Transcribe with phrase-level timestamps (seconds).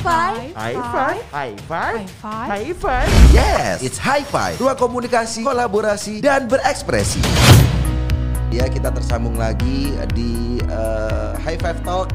[0.00, 0.52] five.
[0.56, 2.48] High five, high five, High five.
[2.48, 3.08] high five.
[3.36, 4.56] Yes, it's Hi-Fi.
[4.56, 7.20] Ruang komunikasi, kolaborasi, dan berekspresi.
[8.50, 12.10] Ya, kita tersambung lagi di eh, High Five Talk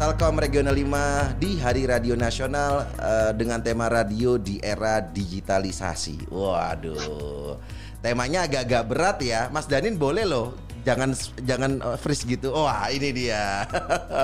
[0.00, 6.32] Telkom Regional 5 di Hari Radio Nasional eh, dengan tema radio di era digitalisasi.
[6.32, 7.60] Waduh.
[8.00, 9.52] Temanya agak-agak berat ya.
[9.52, 11.10] Mas Danin boleh loh jangan
[11.44, 12.52] jangan eh, freeze gitu.
[12.54, 13.64] Wah, ini dia.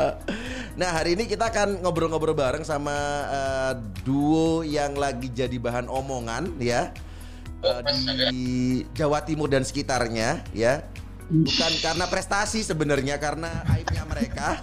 [0.81, 2.97] nah, hari ini kita akan ngobrol-ngobrol bareng sama
[3.29, 3.73] eh,
[4.05, 6.93] duo yang lagi jadi bahan omongan ya.
[7.65, 7.81] eh,
[8.31, 8.47] di
[8.93, 10.85] Jawa Timur dan sekitarnya ya.
[11.27, 14.63] Bukan karena prestasi sebenarnya karena aibnya mereka.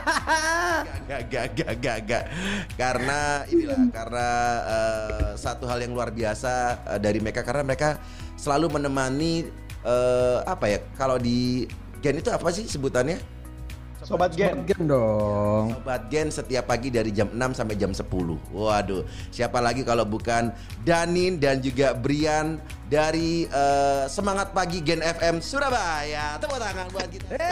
[1.12, 2.24] gak, gak, gak, gak, gak.
[2.80, 4.28] Karena inilah karena
[4.64, 8.00] eh, satu hal yang luar biasa eh, dari mereka karena mereka
[8.40, 9.44] selalu menemani
[9.84, 11.68] eh, apa ya kalau di
[12.00, 13.40] Gen itu apa sih sebutannya?
[14.00, 14.64] Sobat Gen.
[14.64, 15.76] Gen dong.
[15.76, 18.08] Sobat Gen setiap pagi dari jam 6 sampai jam 10
[18.48, 22.56] Waduh Siapa lagi kalau bukan Danin dan juga Brian
[22.88, 27.28] Dari eh, Semangat Pagi Gen FM Surabaya Tepuk tangan buat kita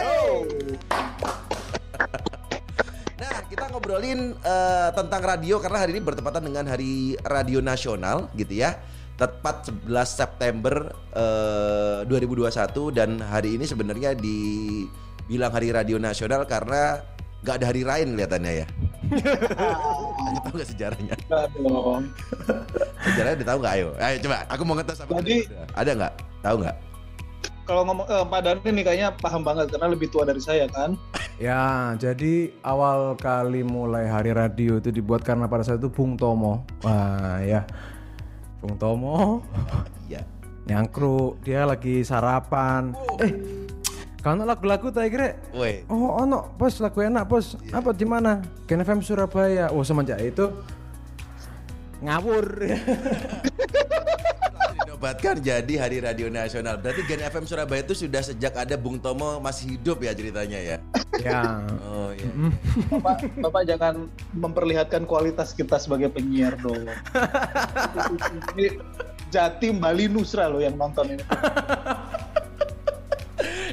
[3.21, 8.57] Nah kita ngobrolin eh, tentang radio Karena hari ini bertepatan dengan Hari Radio Nasional gitu
[8.57, 8.73] ya
[9.19, 17.03] Tepat 11 September eh, 2021 Dan hari ini sebenarnya dibilang Hari Radio Nasional Karena
[17.39, 18.67] nggak ada hari lain kelihatannya ya
[20.27, 21.15] Anda tahu nggak sejarahnya?
[23.09, 23.73] Sejarahnya udah tahu nggak?
[23.73, 24.37] Ayo, ayo coba.
[24.53, 26.13] Aku mau ngetes sama Jadi- ada nggak?
[26.45, 26.77] Tahu nggak?
[27.65, 30.93] Kalau ngomong eh, Pak Dani nih kayaknya paham banget karena lebih tua dari saya kan.
[31.39, 36.67] Ya, jadi awal kali mulai hari radio itu dibuat karena pada saat itu Bung Tomo.
[36.83, 37.63] Wah, ya.
[38.59, 39.39] Bung Tomo
[40.13, 40.25] Ya.
[40.65, 42.93] nyangkruk, dia lagi sarapan.
[43.21, 43.31] Eh,
[44.19, 45.85] kalau lagu-lagu tak kira Woi.
[45.87, 47.55] Oh, ono, bos lagu enak, bos.
[47.71, 48.43] Apa di mana?
[48.67, 49.71] Gen FM Surabaya.
[49.71, 50.45] Oh, semenjak itu
[52.01, 52.45] ngawur.
[54.77, 56.77] Dinobatkan jadi Hari Radio Nasional.
[56.77, 60.77] Berarti Gen FM Surabaya itu sudah sejak ada Bung Tomo masih hidup ya ceritanya ya.
[61.21, 61.63] Ya.
[61.85, 62.31] Oh iya.
[62.89, 66.87] Bapak, Bapak jangan memperlihatkan kualitas kita sebagai penyiar dong.
[68.55, 68.79] Ini
[69.29, 71.23] Jatim Bali Nusra loh yang nonton ini.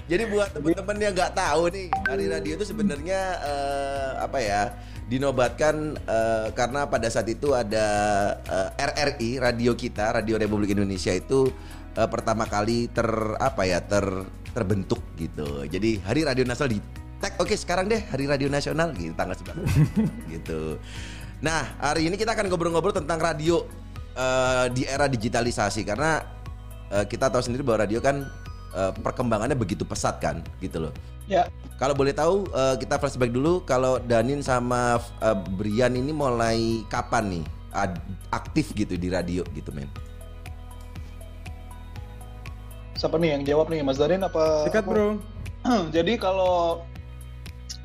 [0.07, 4.63] Jadi buat teman-teman yang nggak tahu nih, Hari Radio itu sebenarnya eh, apa ya?
[5.07, 7.87] Dinobatkan eh, karena pada saat itu ada
[8.47, 11.51] eh, RRI radio kita, Radio Republik Indonesia itu
[11.99, 13.07] eh, pertama kali ter
[13.41, 14.07] apa ya ter
[14.55, 15.67] terbentuk gitu.
[15.67, 16.81] Jadi Hari Radio Nasional di
[17.17, 19.63] tag oke sekarang deh Hari Radio Nasional gitu tanggal 11
[20.37, 20.77] gitu.
[21.41, 23.65] Nah hari ini kita akan ngobrol-ngobrol tentang radio
[24.17, 26.25] eh, di era digitalisasi karena
[26.93, 28.25] eh, kita tahu sendiri bahwa radio kan
[28.77, 30.93] eh, perkembangannya begitu pesat kan gitu loh.
[31.27, 31.51] Ya,
[31.83, 37.41] Kalau boleh tahu eh, kita flashback dulu kalau Danin sama eh, Brian ini mulai kapan
[37.41, 37.45] nih
[38.33, 39.89] aktif gitu di radio gitu men?
[42.97, 44.65] siapa nih yang jawab nih Mas Danin apa?
[44.67, 45.21] Sikat, Bro.
[45.95, 46.83] Jadi kalau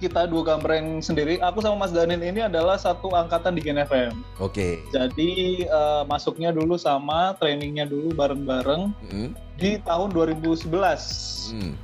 [0.02, 4.18] kita dua gambreng sendiri, aku sama Mas Danin ini adalah satu angkatan di Gen FM.
[4.42, 4.82] Oke.
[4.90, 9.38] Jadi eh, masuknya dulu sama, trainingnya dulu bareng-bareng Hmm.
[9.56, 11.54] di tahun 2011.
[11.54, 11.78] Hmm.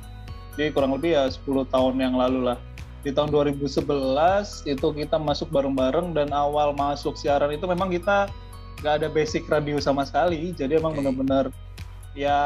[0.58, 2.58] Jadi kurang lebih ya 10 tahun yang lalu lah.
[3.06, 8.26] Di tahun 2011 itu kita masuk bareng-bareng dan awal masuk siaran itu memang kita
[8.82, 10.50] nggak ada basic radio sama sekali.
[10.50, 11.06] Jadi emang Oke.
[11.06, 11.44] benar-benar
[12.18, 12.38] ya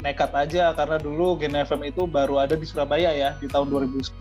[0.00, 4.16] nekat aja karena dulu Gen FM itu baru ada di Surabaya ya di tahun 2010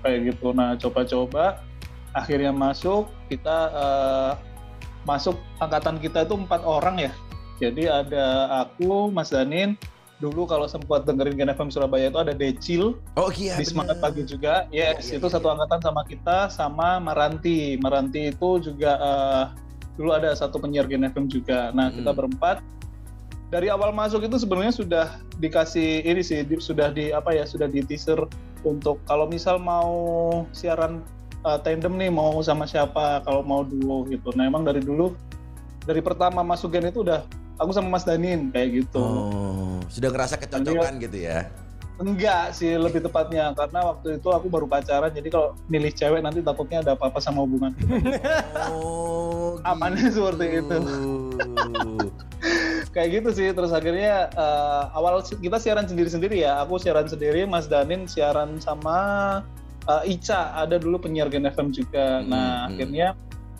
[0.00, 0.52] kayak gitu.
[0.52, 1.60] Nah coba-coba
[2.12, 4.32] akhirnya masuk kita eh,
[5.02, 7.12] masuk angkatan kita itu empat orang ya.
[7.58, 8.26] Jadi ada
[8.66, 9.78] aku, Mas Danin,
[10.18, 13.54] dulu kalau sempat dengerin Gen FM Surabaya itu ada Decil Oh iya.
[13.54, 14.04] di Semangat bener.
[14.04, 14.54] Pagi juga.
[14.68, 15.52] Yes, Iya, iya, itu iya, satu iya.
[15.56, 17.78] angkatan sama kita sama Maranti.
[17.78, 19.44] Maranti itu juga eh,
[19.94, 21.70] dulu ada satu penyiar Gen FM juga.
[21.72, 22.18] Nah, kita Hmm.
[22.18, 22.56] berempat
[23.52, 27.68] dari awal masuk itu sebenarnya sudah dikasih ini sih di- sudah di apa ya sudah
[27.68, 28.24] di teaser
[28.64, 29.92] untuk kalau misal mau
[30.56, 31.04] siaran
[31.44, 34.32] eh, tandem nih mau sama siapa kalau mau duo gitu.
[34.32, 35.12] Nah, emang dari dulu
[35.84, 37.28] dari pertama masuk Gen itu udah
[37.60, 39.02] aku sama Mas Danin kayak gitu.
[39.04, 41.52] Oh, sudah ngerasa kecocokan gitu ya.
[42.02, 46.42] Enggak sih lebih tepatnya karena waktu itu aku baru pacaran jadi kalau milih cewek nanti
[46.42, 47.70] takutnya ada apa-apa sama hubungan.
[48.74, 49.62] Oh.
[49.62, 50.76] Amannya seperti itu.
[52.94, 56.58] Kayak gitu sih terus akhirnya eh, awal kita siaran sendiri-sendiri ya.
[56.66, 58.98] Aku siaran sendiri, Mas Danin siaran sama
[59.86, 62.20] eh, Ica ada dulu penyiar Gen FM juga.
[62.20, 62.68] Hmm, nah, hmm.
[62.74, 63.08] akhirnya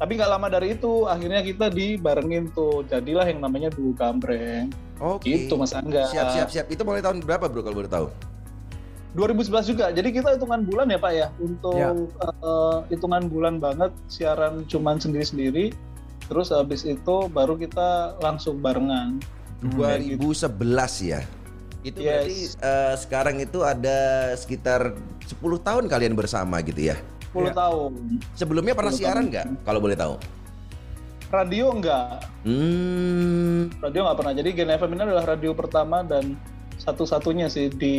[0.02, 5.30] tapi nggak lama dari itu akhirnya kita dibarengin tuh jadilah yang namanya Duo Gambreng Oke.
[5.30, 6.66] gitu Mas Angga Siap siap siap.
[6.74, 8.31] Itu mulai tahun berapa bro kalau boleh tahu?
[9.12, 9.86] 2011 juga.
[9.88, 11.92] Jadi kita hitungan bulan ya Pak ya untuk Ya.
[11.92, 15.76] eh, hitungan bulan banget siaran cuman sendiri-sendiri.
[16.26, 19.20] Terus habis itu baru kita langsung barengan.
[19.60, 19.70] Hmm.
[19.76, 21.20] 2011 ya.
[21.82, 22.08] Itu Yes.
[22.08, 23.98] berarti eh, sekarang itu ada
[24.32, 26.96] sekitar 10 tahun kalian bersama gitu ya.
[27.30, 27.54] 10 Ya.
[27.54, 27.92] tahun.
[28.32, 29.46] Sebelumnya pernah 10 siaran nggak?
[29.62, 30.14] Kalau boleh tahu.
[31.28, 32.28] Radio enggak.
[32.44, 33.72] Hmm.
[33.80, 34.32] Radio nggak pernah.
[34.36, 36.36] Jadi Gen FM ini adalah radio pertama dan
[36.82, 37.96] satu-satunya sih di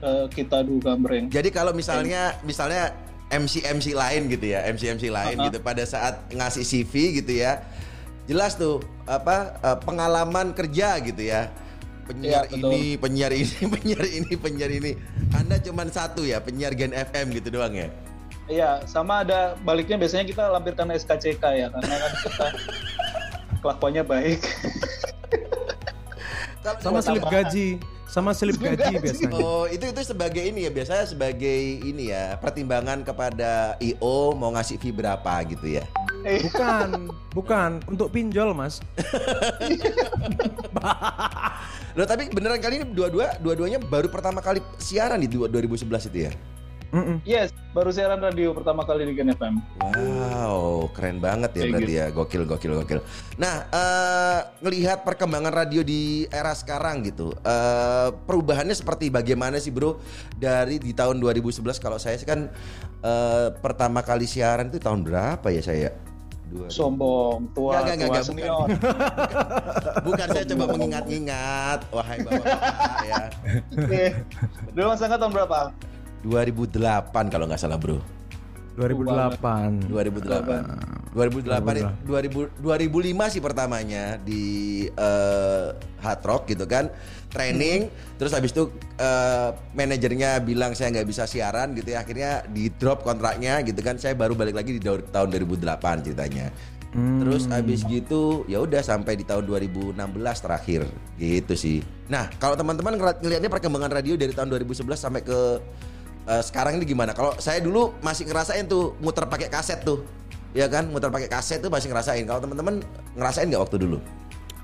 [0.00, 1.28] eh, kita dulu Gambreng.
[1.28, 2.96] Jadi kalau misalnya misalnya
[3.28, 5.46] MC MC lain gitu ya, MC MC lain Uh-huh.
[5.52, 7.60] gitu pada saat ngasih CV gitu ya.
[8.24, 11.52] Jelas tuh apa eh, pengalaman kerja gitu ya.
[12.02, 12.66] Penyiar betul.
[12.66, 14.92] ini, penyiar ini, penyiar ini, penyiar ini.
[15.36, 17.88] Anda cuman satu ya, penyiar Gen FM gitu doang ya.
[18.50, 22.46] Iya, sama ada baliknya biasanya kita lampirkan SKCK ya karena kan kita
[23.62, 24.40] kelakuannya baik.
[26.62, 27.68] Kalau Sama slip gaji,
[28.06, 29.02] sama slip gaji gaji.
[29.02, 29.34] biasanya.
[29.34, 34.78] Oh, itu itu sebagai ini ya, biasanya sebagai ini ya, pertimbangan kepada IO mau ngasih
[34.78, 35.84] fee berapa gitu ya.
[36.22, 38.78] Bukan, bukan untuk pinjol, Mas.
[41.92, 46.30] Loh, tapi beneran kali ini dua-dua dua-duanya baru pertama kali siaran di dua- 2011 itu
[46.30, 46.32] ya.
[46.92, 47.24] Mm-mm.
[47.24, 49.64] Yes, baru siaran radio pertama kali di Gen FM.
[49.80, 51.96] Wow, keren banget ya Kayak berarti gitu.
[51.96, 53.00] ya, gokil, gokil, gokil.
[53.36, 59.96] Nah, eh ngelihat perkembangan radio di era sekarang gitu, eh perubahannya seperti bagaimana sih bro?
[60.36, 62.52] Dari di tahun 2011 kalau saya sih kan
[63.00, 65.90] eh pertama kali siaran itu tahun berapa ya saya?
[66.44, 68.68] Dua- Sombong, tua, Nggak, nggak, tua nggak, senior.
[70.06, 73.22] Bukan saya coba mengingat-ingat, wahai bapak-bapak ya.
[73.80, 74.04] Oke.
[74.76, 75.72] Dulu Mas Angga tahun berapa?
[76.24, 77.98] 2008 kalau nggak salah bro.
[78.76, 79.92] 2008.
[79.92, 81.02] 2008.
[81.12, 84.44] 2008 2000 2005 sih pertamanya di
[84.88, 85.66] eh,
[86.00, 86.88] Hard Rock gitu kan.
[87.28, 92.00] Training terus habis itu eh, manajernya bilang saya nggak bisa siaran gitu ya.
[92.00, 94.00] Akhirnya di drop kontraknya gitu kan.
[94.00, 96.48] Saya baru balik lagi di tahun 2008 ceritanya.
[96.92, 99.96] Terus habis gitu ya udah sampai di tahun 2016
[100.44, 100.84] terakhir
[101.16, 101.80] gitu sih.
[102.12, 105.40] Nah, kalau teman-teman ngelihatnya perkembangan radio dari tahun 2011 sampai ke
[106.28, 107.16] eh, sekarang ini gimana?
[107.16, 110.04] Kalau saya dulu masih ngerasain tuh muter pakai kaset tuh.
[110.52, 112.24] Ya kan, muter pakai kaset tuh masih ngerasain.
[112.28, 112.84] Kalau teman-teman
[113.16, 113.98] ngerasain nggak waktu dulu?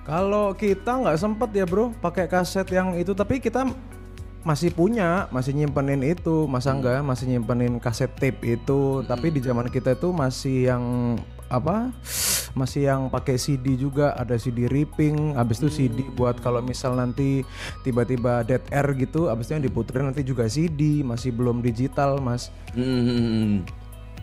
[0.08, 3.68] Kalau kita nggak sempet ya bro pakai kaset yang itu tapi kita
[4.40, 9.68] masih punya masih nyimpenin itu masa enggak masih nyimpenin kaset tape itu tapi di zaman
[9.68, 10.84] kita itu masih yang
[11.52, 11.92] apa
[12.52, 17.42] masih yang pakai CD juga ada CD ripping habis itu CD buat kalau misal nanti
[17.82, 22.48] tiba-tiba dead air gitu habis itu yang diputerin nanti juga CD masih belum digital mas
[22.72, 23.64] Hmm.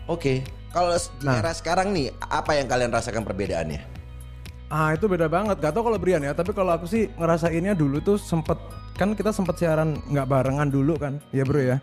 [0.06, 0.46] Oke.
[0.70, 1.40] Kalau di Nah.
[1.40, 3.80] era sekarang nih, apa yang kalian rasakan perbedaannya?
[4.68, 5.58] Ah itu beda banget.
[5.58, 6.34] Gak tau kalau Brian ya.
[6.34, 8.58] Tapi kalau aku sih ngerasainnya dulu tuh sempet
[8.96, 11.78] kan kita sempet siaran nggak barengan dulu kan, ya bro ya.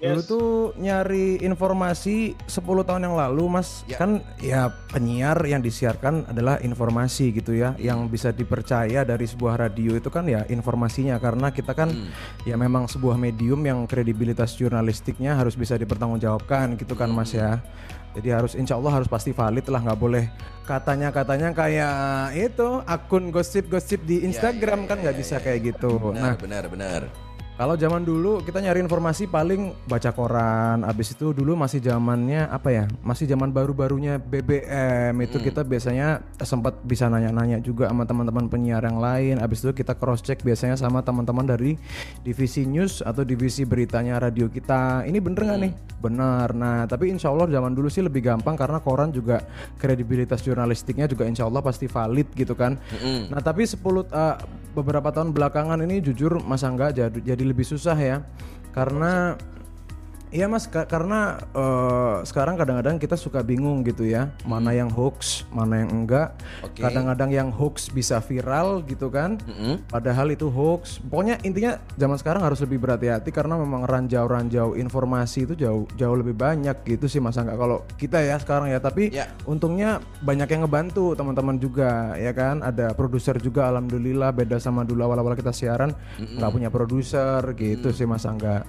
[0.00, 0.32] Dulu Yes.
[0.32, 4.00] tuh nyari informasi 10 tahun yang lalu mas Ya.
[4.00, 9.92] kan ya penyiar yang disiarkan adalah informasi gitu ya yang bisa dipercaya dari sebuah radio
[9.92, 11.92] itu kan ya informasinya karena kita kan
[12.48, 17.60] ya memang sebuah medium yang kredibilitas jurnalistiknya harus bisa dipertanggungjawabkan gitu kan mas ya
[18.16, 20.24] jadi harus insya Allah harus pasti valid lah nggak boleh
[20.66, 21.94] katanya katanya kayak
[22.34, 27.02] itu akun gosip-gosip di Instagram kan nggak bisa kayak gitu nah Benar, benar, benar.
[27.60, 30.80] Kalau zaman dulu kita nyari informasi paling baca koran.
[30.80, 32.84] Abis itu dulu masih zamannya apa ya?
[33.04, 38.96] Masih zaman baru-barunya BBM itu kita biasanya sempat bisa nanya-nanya juga sama teman-teman penyiar yang
[38.96, 39.44] lain.
[39.44, 41.76] Abis itu kita cross check biasanya sama teman-teman dari
[42.24, 45.04] divisi news atau divisi beritanya radio kita.
[45.04, 45.72] Ini bener nggak nih?
[46.00, 46.56] Benar.
[46.56, 49.44] Nah tapi insya Allah zaman dulu sih lebih gampang karena koran juga
[49.76, 52.80] kredibilitas jurnalistiknya juga insya Allah pasti valid gitu kan.
[53.28, 54.36] Nah tapi 10 eh,
[54.72, 58.22] beberapa tahun belakangan ini jujur Mas Angga jadi, jadi lebih susah ya.
[58.70, 59.34] Karena
[60.30, 65.42] Iya mas, ka- karena eh, sekarang kadang-kadang kita suka bingung gitu ya, mana yang hoax,
[65.50, 66.38] mana yang enggak.
[66.62, 66.86] Oke.
[66.86, 69.42] Kadang-kadang yang hoax bisa viral gitu kan,
[69.90, 71.02] padahal itu hoax.
[71.02, 76.38] Pokoknya intinya zaman sekarang harus lebih berhati-hati karena memang ranjau-ranjau informasi itu jauh jauh lebih
[76.38, 77.58] banyak gitu sih mas Angga.
[77.58, 79.26] Kalau kita ya sekarang ya, tapi Ya.
[79.50, 82.62] untungnya banyak yang ngebantu teman-teman juga ya kan.
[82.62, 88.06] Ada produser juga, alhamdulillah beda sama dulu awal-awal kita siaran nggak punya produser gitu sih
[88.06, 88.62] mas Angga.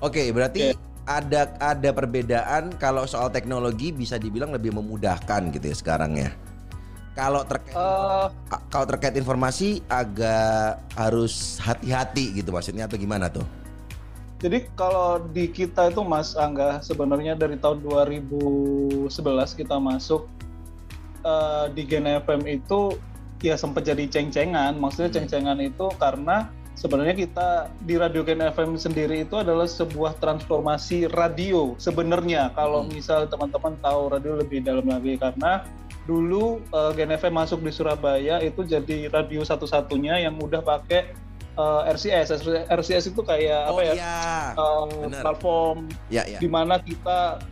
[0.00, 0.72] Oke, berarti
[1.06, 6.30] ada ada perbedaan kalau soal teknologi bisa dibilang lebih memudahkan gitu ya sekarang ya.
[7.12, 13.44] Kalau terkait a- kalau terkait informasi agak harus hati-hati gitu maksudnya atau gimana tuh?
[14.42, 19.12] Jadi kalau di kita itu Mas Angga sebenarnya dari tahun 2011
[19.54, 20.26] kita masuk
[21.22, 22.98] eh, di Gen FM itu
[23.42, 24.78] ya sempat jadi ceng-cengan.
[24.78, 27.48] Maksudnya ceng-cengan itu karena sebenarnya kita
[27.84, 32.90] di Radio Gen FM sendiri itu adalah sebuah transformasi radio sebenarnya kalau hmm.
[32.96, 35.62] misal teman-teman tahu radio lebih dalam lagi karena
[36.08, 41.14] dulu uh, Gen FM masuk di Surabaya itu jadi radio satu-satunya yang udah pakai
[41.56, 42.42] uh, RCS.
[42.68, 43.92] RCS itu kayak oh, apa ya?
[43.94, 44.18] Iya.
[44.58, 45.78] Uh, platform
[46.10, 46.38] ya, ya.
[46.42, 47.42] di mana kita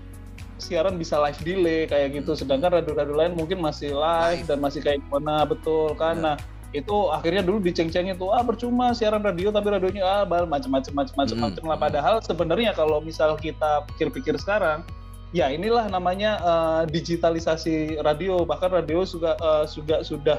[0.60, 2.36] siaran bisa live delay kayak gitu.
[2.36, 4.48] Sedangkan radio-radio lain mungkin masih live, live.
[4.48, 6.20] dan masih kayak gimana betul kan.
[6.20, 6.36] Nah,
[6.70, 11.36] itu akhirnya dulu diceng-cengin tuh ah percuma siaran radio tapi radionya ah bal macam-macam macam-macam
[11.36, 11.44] hmm.
[11.50, 14.86] macam lah padahal sebenarnya kalau misal kita pikir-pikir sekarang
[15.34, 20.38] ya inilah namanya uh, digitalisasi radio bahkan radio juga uh, juga sudah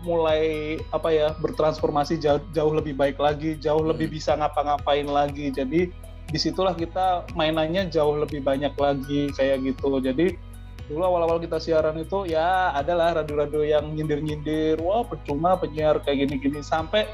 [0.00, 3.92] mulai apa ya bertransformasi jauh, jauh lebih baik lagi jauh hmm.
[3.92, 5.92] lebih bisa ngapa-ngapain lagi jadi
[6.30, 10.40] di situlah kita mainannya jauh lebih banyak lagi kayak gitu jadi
[10.90, 14.82] dulu awal-awal kita siaran itu ya adalah radio-radio yang nyindir-nyindir.
[14.82, 16.66] Wah percuma penyiar kayak gini-gini.
[16.66, 17.06] Sampai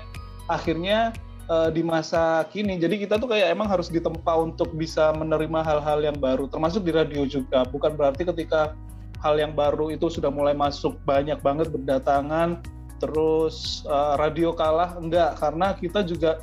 [0.49, 1.13] akhirnya
[1.53, 6.01] uh, di masa kini jadi kita tuh kayak emang harus ditempa untuk bisa menerima hal-hal
[6.01, 6.49] yang baru.
[6.49, 7.69] Termasuk di radio juga.
[7.69, 8.73] Bukan berarti ketika
[9.21, 12.65] hal yang baru itu sudah mulai masuk banyak banget berdatangan
[12.97, 14.97] terus uh, radio kalah.
[14.97, 16.41] Enggak karena kita juga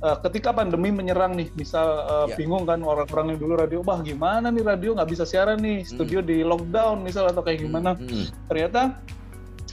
[0.00, 2.36] uh, ketika pandemi menyerang nih, misal uh, yeah.
[2.36, 6.20] bingung kan orang-orang yang dulu radio, wah gimana nih radio nggak bisa siaran nih, studio
[6.24, 6.26] mm.
[6.26, 7.96] di lockdown misal atau kayak gimana.
[7.96, 8.26] Mm.
[8.48, 8.80] Ternyata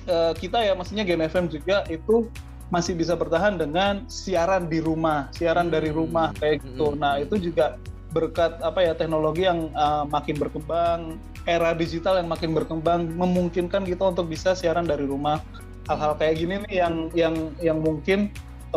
[0.07, 2.27] uh, kita ya, maksudnya Gen FM juga itu
[2.67, 5.73] masih bisa bertahan dengan siaran di rumah, siaran mm.
[5.73, 6.93] dari rumah kayak gitu.
[6.93, 6.99] Mm.
[6.99, 7.79] Nah itu juga
[8.11, 14.03] berkat apa ya teknologi yang uh, makin berkembang, era digital yang makin berkembang memungkinkan kita
[14.11, 15.39] untuk bisa siaran dari rumah.
[15.87, 18.27] Hal-hal kayak gini nih yang yang yang mungkin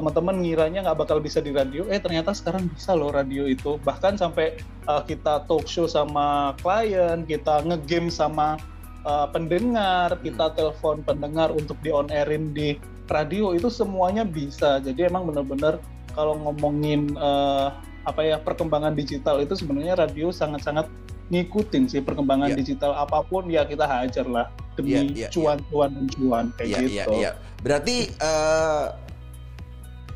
[0.01, 3.77] teman-teman ngiranya nggak bakal bisa di radio, eh ternyata sekarang bisa loh radio itu.
[3.85, 4.57] Bahkan sampai
[4.89, 8.57] uh, kita talk show sama klien, kita ngegame sama
[9.05, 10.57] uh, pendengar, kita hmm.
[10.57, 12.81] telepon pendengar untuk di on airin di
[13.13, 14.81] radio itu semuanya bisa.
[14.81, 15.77] Jadi emang benar-benar
[16.17, 17.77] kalau ngomongin uh,
[18.09, 20.89] apa ya perkembangan digital itu sebenarnya radio sangat-sangat
[21.31, 22.59] ngikutin sih perkembangan yeah.
[22.59, 26.11] digital apa pun ya kita hajar lah demi yeah, yeah, cuan-cuan yeah.
[26.17, 27.13] cuan kayak yeah, gitu.
[27.15, 27.35] Yeah, yeah.
[27.61, 29.10] Berarti uh,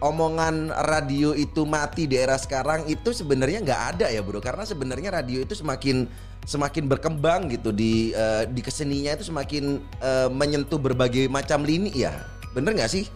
[0.04, 4.44] omongan radio itu mati di era sekarang itu sebenarnya nggak ada ya bro.
[4.44, 6.04] Karena sebenarnya radio itu semakin
[6.44, 12.12] semakin berkembang gitu di uh, di keseninya itu semakin uh, menyentuh berbagai macam lini ya.
[12.52, 13.08] Bener nggak sih?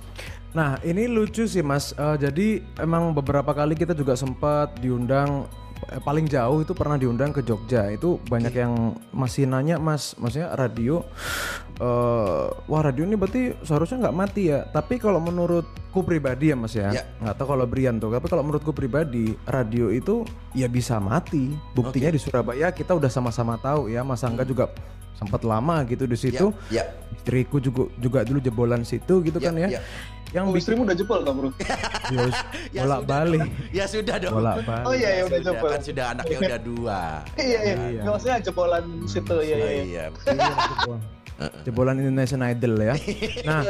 [0.57, 1.92] Nah ini lucu sih mas.
[2.00, 5.45] Uh, jadi emang beberapa kali kita juga sempat diundang
[6.02, 7.88] paling jauh itu pernah diundang ke Jogja.
[7.90, 11.02] Itu banyak yang masih nanya mas, maksudnya radio
[11.82, 14.66] uh, wah radio ini berarti seharusnya nggak mati ya.
[14.68, 17.02] Tapi kalau menurutku pribadi ya mas ya, ya.
[17.23, 18.12] nggak tahu kalau Brian tuh.
[18.12, 21.54] Tapi kalau menurutku pribadi radio itu ya bisa mati.
[21.75, 22.16] Buktinya okay.
[22.18, 24.02] di Surabaya kita udah sama-sama tahu ya.
[24.02, 24.50] Mas Angga hmm.
[24.50, 24.64] juga
[25.18, 26.54] sempat lama gitu di situ.
[26.70, 26.82] Ya.
[26.82, 26.85] ya.
[27.18, 29.68] Istriku juga juga dulu jebolan situ gitu ya, kan ya.
[29.78, 29.80] ya.
[30.37, 31.50] Yang oh, istrimu udah jebol kan bro?
[32.14, 32.26] ya,
[32.76, 33.49] ya bolak balik.
[33.73, 34.35] Ya sudah dong.
[34.37, 34.85] Bolak balik.
[34.85, 35.70] Oh iya ya udah jebol.
[35.73, 37.00] Kan sudah anaknya udah dua.
[37.40, 37.76] iya iya.
[37.97, 38.02] iya.
[38.04, 39.56] Maksudnya jebolan situ ya.
[39.56, 39.82] Oh, iya.
[39.85, 40.04] iya.
[40.12, 40.99] iya
[41.62, 42.94] jebolan Indonesian Idol ya.
[43.47, 43.62] Nah,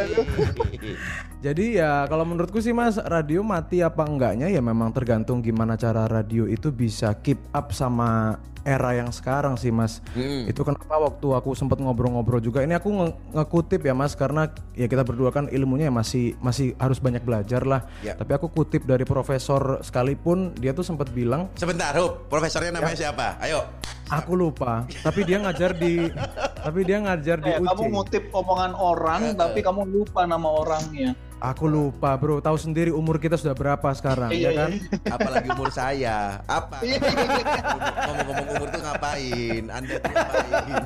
[1.45, 6.09] jadi ya kalau menurutku sih mas radio mati apa enggaknya ya memang tergantung gimana cara
[6.09, 10.01] radio itu bisa keep up sama era yang sekarang sih mas.
[10.17, 10.49] Hmm.
[10.49, 12.65] Itu kenapa waktu aku sempat ngobrol-ngobrol juga.
[12.65, 16.97] Ini aku nge ngekutip ya mas karena ya kita berdua kan ilmunya masih masih harus
[16.97, 17.85] banyak belajar lah.
[18.01, 18.17] Ya.
[18.17, 21.53] Tapi aku kutip dari profesor sekalipun dia tuh sempat bilang.
[21.61, 22.33] Sebentar, Rup.
[22.33, 23.13] Profesornya namanya ya.
[23.13, 23.37] siapa?
[23.45, 23.69] Ayo.
[24.09, 24.89] Aku lupa.
[25.05, 26.09] tapi dia ngajar di
[26.65, 27.69] tapi dia ngajar di UC.
[27.69, 31.13] Kamu ngutip omongan orang tapi kamu lupa nama orangnya.
[31.39, 34.75] Aku lupa bro, tahu sendiri umur kita sudah berapa sekarang, ya kan?
[35.07, 36.43] Apalagi umur saya.
[36.51, 36.83] Apa?
[36.83, 39.63] Ngomong-ngomong umur tuh ngapain?
[39.71, 40.83] Anda tuh ngapain?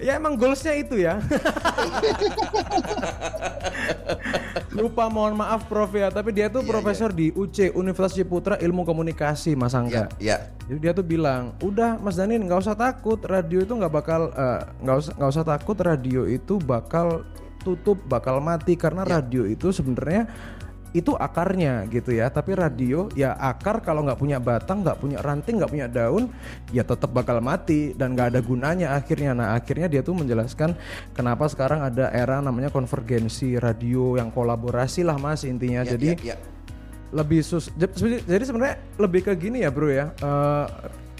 [0.08, 1.20] ya emang goalsnya itu ya.
[4.72, 7.16] lupa mohon maaf Prof ya, tapi dia tuh ya, profesor ya.
[7.16, 10.08] di UC Universitas Ciputra Ilmu Komunikasi Mas Angga.
[10.16, 10.40] Iya.
[10.40, 10.66] Ya.
[10.72, 14.60] Jadi dia tuh bilang, udah Mas Danin nggak usah takut, radio itu nggak bakal eh,
[14.80, 17.28] nggak uh, usah nggak usah takut, radio itu bakal
[17.62, 19.18] tutup bakal mati karena ya.
[19.18, 20.26] radio itu sebenarnya
[20.92, 25.56] itu akarnya gitu ya tapi radio ya akar kalau nggak punya batang nggak punya ranting
[25.56, 26.28] nggak punya daun
[26.68, 30.76] ya tetap bakal mati dan nggak ada gunanya akhirnya nah akhirnya dia tuh menjelaskan
[31.16, 36.36] kenapa sekarang ada era namanya konvergensi radio yang kolaborasi lah mas intinya ya, jadi ya,
[36.36, 36.38] ya.
[37.16, 37.72] lebih sus
[38.28, 40.68] jadi sebenarnya lebih ke gini ya bro ya uh,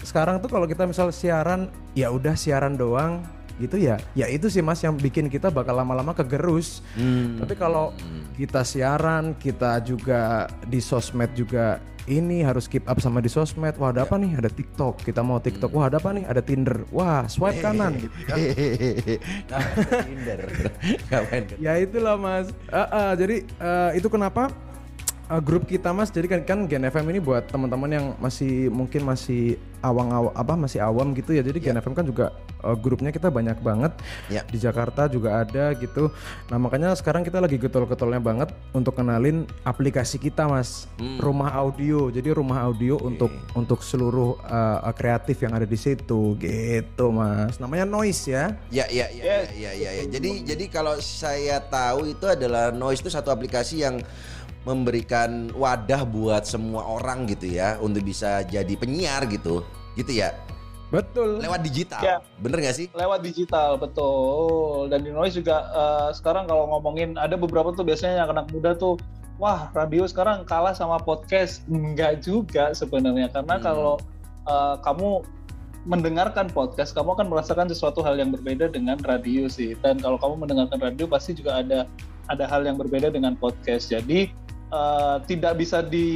[0.05, 3.25] sekarang tuh kalau kita misal siaran ya udah siaran doang
[3.61, 6.81] gitu ya ya itu sih mas yang bikin kita bakal lama-lama kegerus.
[6.97, 7.37] Hmm.
[7.41, 7.93] tapi kalau
[8.33, 13.79] kita siaran kita juga di sosmed juga ini harus keep up sama di sosmed.
[13.79, 14.07] Wah ada ya.
[14.07, 14.35] apa nih?
[14.35, 15.71] Ada TikTok kita mau TikTok.
[15.71, 15.77] Hmm.
[15.79, 16.23] wah ada apa nih?
[16.27, 16.77] Ada Tinder.
[16.91, 17.95] Wah swipe kanan.
[17.99, 18.37] Gitu kan
[20.07, 20.41] Tinder.
[21.63, 22.51] Ya itulah mas.
[22.67, 24.51] Uh, uh, jadi uh, itu kenapa
[25.33, 29.01] uh, grup kita mas jadi kan kan Gen FM ini buat teman-teman yang masih mungkin
[29.09, 31.43] masih awang awang apa masih awam gitu ya.
[31.43, 32.31] Jadi Gen FM kan juga
[32.63, 33.91] uh, grupnya kita banyak banget.
[34.31, 34.41] Ya.
[34.47, 36.07] di Jakarta juga ada gitu.
[36.47, 40.87] Nah makanya sekarang kita lagi getol-getolnya banget untuk kenalin aplikasi kita mas.
[41.19, 42.07] Rumah audio.
[42.07, 46.39] Jadi rumah audio untuk untuk seluruh uh, kreatif yang ada di situ.
[46.39, 47.59] Gitu mas.
[47.59, 50.05] Namanya Noise ya Ya, ya, ya, ya, ya, ya.
[50.07, 53.99] Jadi, jadi kalau saya tahu itu adalah Noise itu satu aplikasi yang
[54.63, 59.63] memberikan wadah buat semua orang gitu ya untuk bisa jadi penyiar gitu,
[59.95, 60.31] gitu ya.
[60.87, 62.17] betul Lewat digital, Ya.
[62.37, 62.85] bener gak sih?
[62.93, 68.21] lewat digital betul dan di noise juga eh, sekarang kalau ngomongin ada beberapa tuh biasanya
[68.21, 69.01] yang anak muda tuh
[69.35, 73.65] wah radio sekarang kalah sama podcast enggak juga sebenarnya karena Hmm.
[73.65, 73.95] kalau
[74.45, 75.09] eh, kamu
[75.83, 80.45] mendengarkan podcast kamu akan merasakan sesuatu hal yang berbeda dengan radio sih dan kalau kamu
[80.47, 81.89] mendengarkan radio pasti juga ada
[82.29, 84.31] ada hal yang berbeda dengan podcast jadi
[84.73, 86.07] eh, tidak bisa di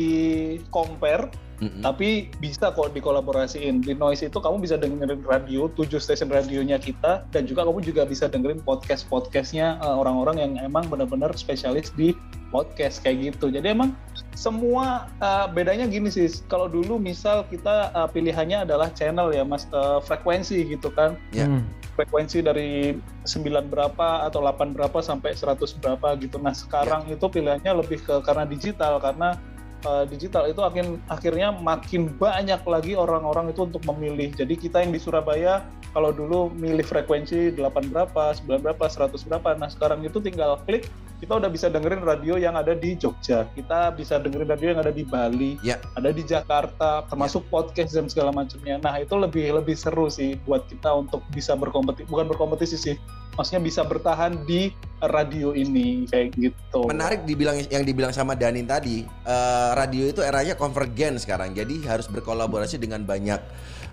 [0.73, 1.81] compare Mm-mm.
[1.81, 7.25] tapi bisa kok dikolaborasiin di noise itu kamu bisa dengerin radio tujuh stasiun radionya kita
[7.33, 12.13] dan juga kamu juga bisa dengerin podcast podcastnya eh, orang-orang yang emang benar-benar spesialis di
[12.53, 13.97] podcast kayak gitu jadi emang
[14.37, 19.65] semua eh, bedanya gini sih kalau dulu misal kita eh, pilihannya adalah channel ya mas
[19.73, 21.49] eh, frekuensi gitu kan Ya.
[21.49, 21.65] Hmm.
[21.97, 22.93] Frekuensi dari
[23.25, 26.37] 9 berapa atau 8 berapa sampai 100 berapa gitu.
[26.37, 29.33] Nah, sekarang itu pilihannya lebih ke karena digital karena
[29.81, 34.29] uh, digital itu akhir akhirnya makin banyak lagi orang-orang itu untuk memilih.
[34.37, 35.65] Jadi kita yang di Surabaya
[35.97, 39.49] kalau dulu milih frekuensi 8 berapa, 9 berapa, 100 berapa.
[39.57, 40.85] Nah, sekarang itu tinggal klik
[41.17, 43.49] kita udah bisa dengerin radio yang ada di Jogja.
[43.57, 45.81] Kita bisa dengerin radio yang ada di Bali, Ya.
[45.97, 48.77] ada di Jakarta, termasuk podcast dan segala macamnya.
[48.77, 52.95] Nah, itu lebih lebih seru sih buat kita untuk bisa berkompetisi, bukan berkompetisi sih.
[53.37, 56.89] Maksudnya bisa bertahan di radio ini kayak gitu.
[56.89, 61.53] Menarik dibilang yang dibilang sama Danin tadi, eh, radio itu eranya konvergen sekarang.
[61.53, 63.37] Jadi harus berkolaborasi dengan banyak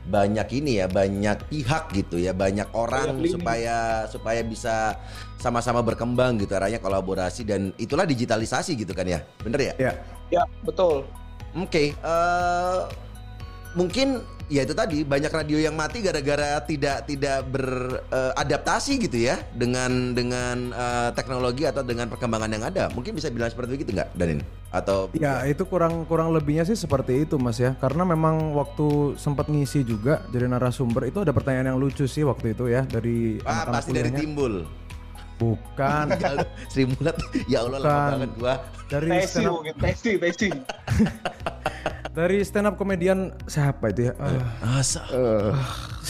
[0.05, 3.77] banyak ini ya, banyak pihak gitu ya, banyak orang Banyak supaya
[4.09, 4.97] supaya bisa
[5.41, 9.21] sama-sama berkembang gitu eranya kolaborasi dan itulah digitalisasi gitu kan ya.
[9.41, 9.75] Bener ya?
[9.77, 9.93] ya
[10.33, 11.05] Ya, betul.
[11.55, 12.81] Oke, eh,
[13.75, 20.13] mungkin ya itu tadi banyak radio yang mati gara-gara tidak tidak beradaptasi gitu ya dengan
[20.13, 22.93] dengan eh, teknologi atau dengan perkembangan yang ada.
[22.93, 24.45] Mungkin bisa bilang seperti itu nggak, Danin?
[24.75, 29.47] Atau Ya itu kurang kurang lebihnya sih seperti itu mas ya karena memang waktu sempat
[29.47, 33.71] ngisi juga jadi narasumber itu ada pertanyaan yang lucu sih waktu itu ya dari ah,
[33.71, 34.55] anak-anak pasti dari timbul.
[35.35, 36.31] bukan Ya,
[36.71, 37.17] Sri Mulat,
[37.51, 38.55] ya Allah lama banget gua.
[38.87, 40.49] dari Tesi mungkin, tesi, tesi.
[42.15, 45.03] dari stand up komedian siapa itu ya Ah, Asa.
[45.11, 45.53] eh.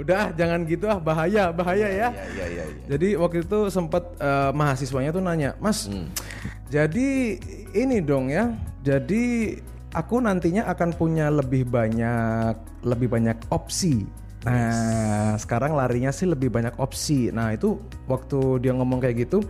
[0.00, 2.64] udah jangan gitu ah bahaya bahaya ya Ya, ya, ya, ya.
[2.86, 6.08] Jadi waktu itu sempat eh, mahasiswanya tuh nanya, Mas, Hmm.
[6.68, 7.36] jadi
[7.72, 9.56] ini dong ya, jadi
[9.90, 14.04] aku nantinya akan punya lebih banyak lebih banyak opsi.
[14.46, 17.34] Nah, sekarang larinya sih lebih banyak opsi.
[17.34, 19.42] Nah, itu waktu dia ngomong kayak gitu,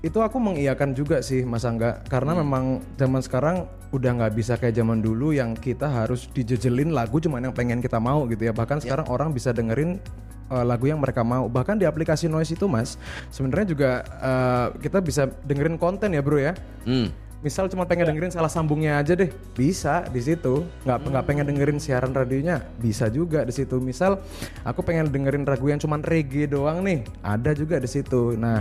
[0.00, 2.00] itu aku mengiyakan juga sih Mas Angga.
[2.08, 7.20] Karena memang zaman sekarang udah nggak bisa kayak zaman dulu yang kita harus dijejelin lagu
[7.20, 8.52] cuman yang pengen kita mau gitu ya.
[8.56, 10.00] Bahkan sekarang orang bisa dengerin
[10.48, 11.52] uh, lagu yang mereka mau.
[11.52, 12.96] Bahkan di aplikasi noise itu Mas
[13.28, 13.90] sebenarnya juga
[14.24, 16.56] uh, kita bisa dengerin konten ya bro ya.
[16.88, 17.12] Hmm.
[17.40, 19.32] misal cuma pengen dengerin salah sambungnya aja deh.
[19.56, 20.60] Bisa di situ.
[20.84, 23.80] Nggak nggak pengen dengerin siaran radionya bisa juga di situ.
[23.80, 24.20] Misal
[24.60, 28.36] aku pengen dengerin lagu yang cuma reggae doang nih ada juga di situ.
[28.36, 28.60] Nah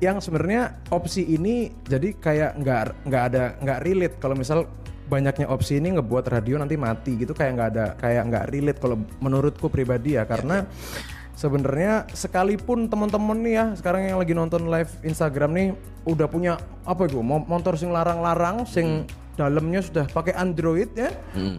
[0.00, 4.16] yang sebenarnya opsi ini jadi kayak nggak nggak ada nggak relate.
[4.20, 4.68] Kalau misal
[5.10, 8.96] banyaknya opsi ini ngebuat radio nanti mati gitu kayak nggak ada kayak nggak relate kalau
[9.18, 10.24] menurutku pribadi ya.
[10.24, 10.64] Karena
[11.40, 15.68] sebenarnya sekalipun teman-teman nih ya sekarang yang lagi nonton live Instagram nih
[16.04, 21.10] udah punya apa mo- motor sing larang-larang sing dalamnya sudah pakai Android ya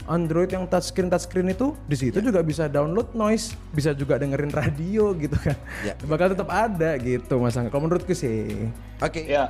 [0.06, 5.12] Android yang touchscreen touchscreen itu di situ juga bisa download noise bisa juga dengerin radio
[5.24, 5.94] gitu kan Ya.
[6.04, 9.26] bakal tetap ada gitu mas Angga kalau menurutku sih Oke.
[9.26, 9.50] Ya,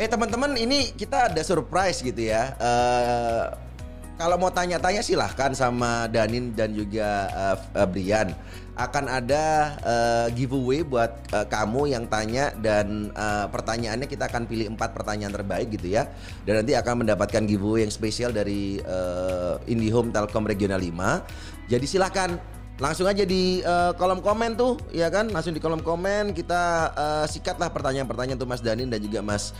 [0.00, 2.56] Eh teman-teman ini kita ada surprise gitu ya.
[2.56, 3.44] Eh
[4.16, 7.28] kalau mau tanya-tanya silahkan sama Danin dan juga
[7.76, 8.32] eh, Brian.
[8.80, 14.72] Akan ada eh, giveaway buat eh, kamu yang tanya dan eh, pertanyaannya kita akan pilih
[14.72, 16.08] empat pertanyaan terbaik gitu ya.
[16.48, 21.68] Dan nanti akan mendapatkan giveaway yang spesial dari eh, IndiHome Telkom Regional 5.
[21.68, 22.40] Jadi silahkan
[22.80, 25.28] langsung aja di uh, kolom komen tuh, ya kan?
[25.28, 29.52] Langsung di kolom komen kita uh, sikatlah pertanyaan-pertanyaan tuh Mas Danin dan juga Mas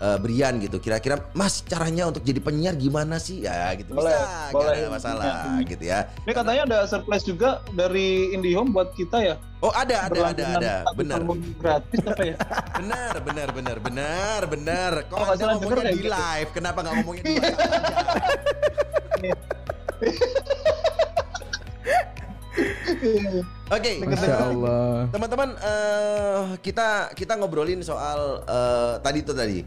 [0.00, 0.78] uh, Brian gitu.
[0.82, 3.42] Kira-kira Mas caranya untuk jadi penyiar gimana sih?
[3.44, 4.66] Ya gitu boleh, bisa, boleh.
[4.66, 5.64] gak ada masalah ya.
[5.74, 5.98] gitu ya.
[6.26, 9.36] Ini katanya ada surprise juga dari IndiHome buat kita ya.
[9.58, 11.18] Oh ada ada ada ada benar
[11.58, 12.38] gratis apa ya
[12.78, 16.14] benar benar benar benar benar kok oh, anda ngomongnya di gitu.
[16.14, 17.58] live kenapa nggak ngomongnya di live
[23.68, 25.06] Oke, okay, Allah.
[25.12, 29.60] Teman-teman, uh, kita kita ngobrolin soal uh, tadi itu tadi.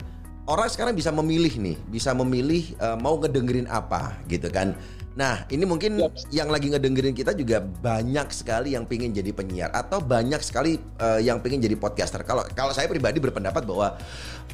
[0.49, 4.73] Orang sekarang bisa memilih nih, bisa memilih uh, mau ngedengerin apa gitu kan.
[5.11, 6.15] Nah, ini mungkin yep.
[6.31, 11.19] yang lagi ngedengerin kita juga banyak sekali yang pingin jadi penyiar atau banyak sekali uh,
[11.19, 12.23] yang pingin jadi podcaster.
[12.23, 13.99] Kalau kalau saya pribadi berpendapat bahwa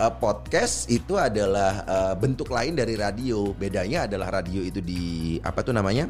[0.02, 3.54] uh, podcast itu adalah uh, bentuk lain dari radio.
[3.54, 6.10] Bedanya adalah radio itu di apa tuh namanya?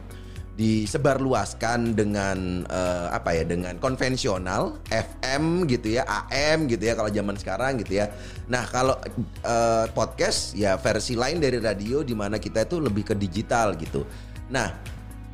[0.58, 7.38] Disebarluaskan dengan uh, apa ya dengan konvensional FM gitu ya AM gitu ya kalau zaman
[7.38, 8.10] sekarang gitu ya.
[8.50, 8.98] Nah kalau
[9.46, 14.02] uh, podcast ya versi lain dari radio di mana kita itu lebih ke digital gitu.
[14.50, 14.74] Nah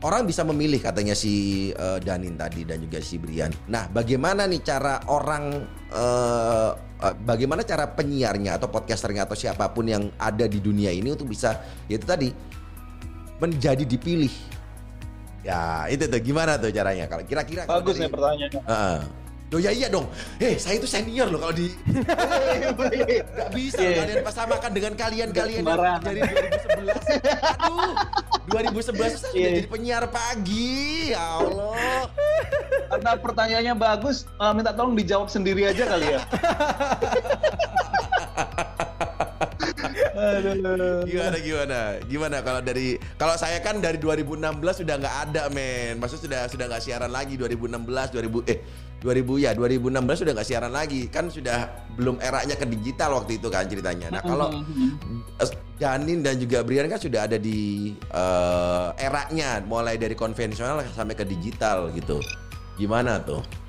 [0.03, 3.55] orang bisa memilih katanya si uh, Danin tadi dan juga si Brian.
[3.71, 5.63] Nah bagaimana nih cara orang
[5.95, 6.75] uh,
[7.23, 11.63] bagaimana cara penyiarnya atau podcasternya atau siapa pun yang ada di dunia ini untuk bisa
[11.87, 12.27] yaitu tadi
[13.39, 14.62] menjadi dipilih
[15.43, 18.61] Ya itu tuh gimana tuh caranya kalau kira-kira bagus nih pertanyaannya.
[18.63, 18.99] Uh,
[19.53, 20.09] Loh ya iya dong.
[20.41, 21.69] Eh, saya itu senior loh kalau di
[23.37, 24.01] Gak bisa yeah.
[24.01, 27.21] kalian pasamakan dengan kalian-kalian yang dari 2011.
[27.61, 27.93] Aduh.
[28.49, 29.53] 2011 saya yeah.
[29.61, 31.13] jadi penyiar pagi.
[31.13, 32.09] Ya Allah.
[32.89, 36.19] Karena pertanyaannya bagus, uh, minta tolong dijawab sendiri aja kali ya.
[41.09, 41.79] gimana gimana?
[42.05, 45.97] Gimana kalau dari kalau saya kan dari 2016 sudah nggak ada men.
[45.97, 48.59] Maksud sudah sudah nggak siaran lagi 2016 2000 eh
[49.01, 51.09] 2000 ya 2016 sudah nggak siaran lagi.
[51.09, 54.13] Kan sudah belum eranya ke digital waktu itu kan ceritanya.
[54.13, 54.53] Nah kalau
[55.81, 61.25] Janin dan juga Brian kan sudah ada di uh, eranya mulai dari konvensional sampai ke
[61.25, 62.21] digital gitu.
[62.77, 63.62] Gimana tuh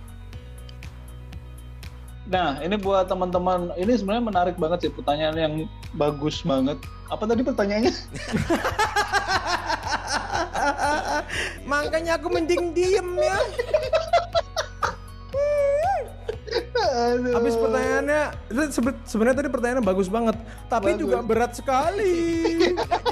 [2.25, 5.55] Nah, ini buat teman-teman, ini sebenarnya menarik banget sih pertanyaan yang
[5.93, 6.81] bagus banget.
[7.13, 7.93] Apa tadi pertanyaannya?
[11.71, 13.39] Makanya aku mending diem ya.
[17.37, 18.23] Habis pertanyaannya
[19.05, 20.41] sebenarnya tadi pertanyaannya bagus banget,
[20.73, 21.03] tapi bagus.
[21.05, 22.17] juga berat sekali.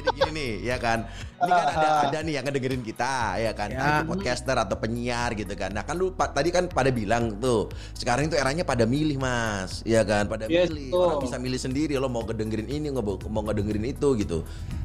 [0.43, 1.07] Nih, ya kan.
[1.43, 3.69] Ini kan ada ada nih yang ngedengerin kita, ya kan.
[3.71, 4.03] Ya.
[4.03, 5.71] podcaster atau penyiar gitu kan.
[5.71, 9.87] Nah, kan lu tadi kan pada bilang tuh, sekarang itu eranya pada milih, Mas.
[9.87, 10.91] Ya kan, pada yes, milih.
[10.91, 14.43] Orang bisa milih sendiri lo mau ngedengerin ini, mau ngedengerin itu gitu.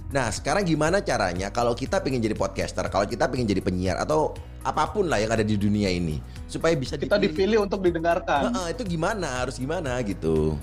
[0.08, 4.32] Nah, sekarang gimana caranya kalau kita pengen jadi podcaster, kalau kita pengen jadi penyiar atau
[4.64, 8.56] apa pun lah yang ada di dunia ini supaya bisa kita dipilih, dipilih untuk didengarkan.
[8.56, 9.44] Nah, itu gimana?
[9.44, 10.56] Harus gimana gitu.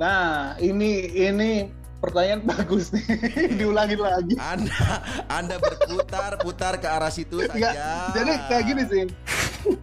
[0.00, 1.68] Nah, ini ini
[2.00, 3.04] pertanyaan bagus nih.
[3.60, 4.34] Diulangin lagi.
[4.40, 7.54] Anda Anda berputar-putar ke arah situ saja.
[7.54, 7.74] Nggak,
[8.16, 9.02] jadi kayak gini sih.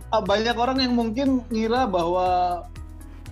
[0.09, 2.65] Banyak orang yang mungkin ngira bahwa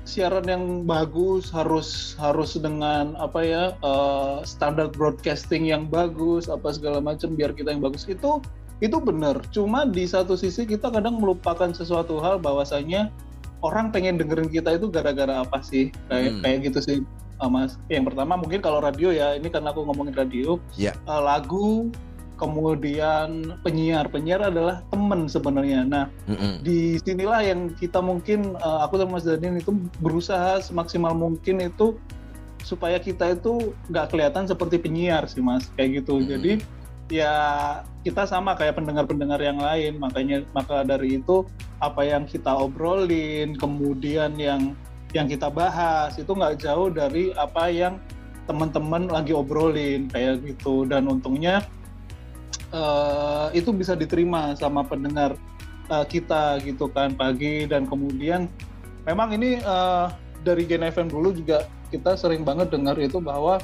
[0.05, 7.01] siaran yang bagus harus harus dengan apa ya uh, standar broadcasting yang bagus apa segala
[7.01, 8.37] macam biar kita yang bagus itu
[8.85, 13.09] itu benar cuma di satu sisi kita kadang melupakan sesuatu hal bahwasanya
[13.65, 16.41] orang pengen dengerin kita itu gara-gara apa sih kayak hmm.
[16.45, 16.97] kayak gitu sih
[17.39, 20.93] uh, mas yang pertama mungkin kalau radio ya ini karena aku ngomongin radio yeah.
[21.07, 21.11] Ya.
[21.11, 21.89] uh, lagu
[22.35, 26.63] kemudian penyiar penyiar adalah teman sebenarnya nah mm-hmm.
[26.67, 29.71] di sinilah yang kita mungkin uh, aku dan Mas Danin itu
[30.03, 31.95] berusaha semaksimal mungkin itu
[32.65, 36.31] supaya kita itu nggak kelihatan seperti penyiar sih mas kayak gitu mm-hmm.
[36.33, 36.51] jadi
[37.13, 37.33] ya
[38.01, 41.45] kita sama kayak pendengar-pendengar yang lain makanya maka dari itu
[41.77, 44.73] apa yang kita obrolin kemudian yang
[45.15, 47.95] yang kita bahas itu nggak jauh dari apa yang
[48.51, 50.83] teman-teman lagi obrolin kayak gitu.
[50.83, 51.63] Dan untungnya
[52.75, 55.39] uh, itu bisa diterima sama pendengar
[55.87, 57.63] uh, kita gitu kan pagi.
[57.63, 58.51] Dan kemudian
[59.07, 60.11] memang ini uh,
[60.43, 61.63] dari Gen FM dulu juga
[61.95, 63.63] kita sering banget dengar itu bahwa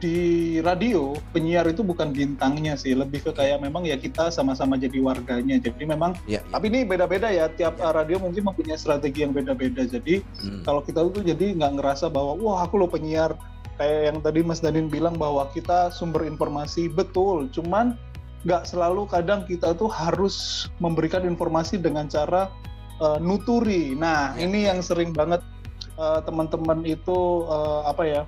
[0.00, 4.96] di radio penyiar itu bukan bintangnya sih lebih ke kayak memang ya kita sama-sama jadi
[4.98, 6.50] warganya jadi memang ya, ya.
[6.50, 7.92] tapi ini beda-beda ya tiap ya.
[7.92, 10.64] radio mungkin mempunyai strategi yang beda-beda jadi hmm.
[10.64, 13.36] kalau kita tuh jadi nggak ngerasa bahwa wah aku lo penyiar
[13.76, 18.00] kayak yang tadi Mas Danin bilang bahwa kita sumber informasi betul cuman
[18.48, 22.48] nggak selalu kadang kita tuh harus memberikan informasi dengan cara
[23.04, 23.92] uh, nuturi.
[23.92, 24.48] Nah, ya.
[24.48, 25.44] ini yang sering banget
[26.00, 28.22] uh, teman-teman itu uh, apa ya?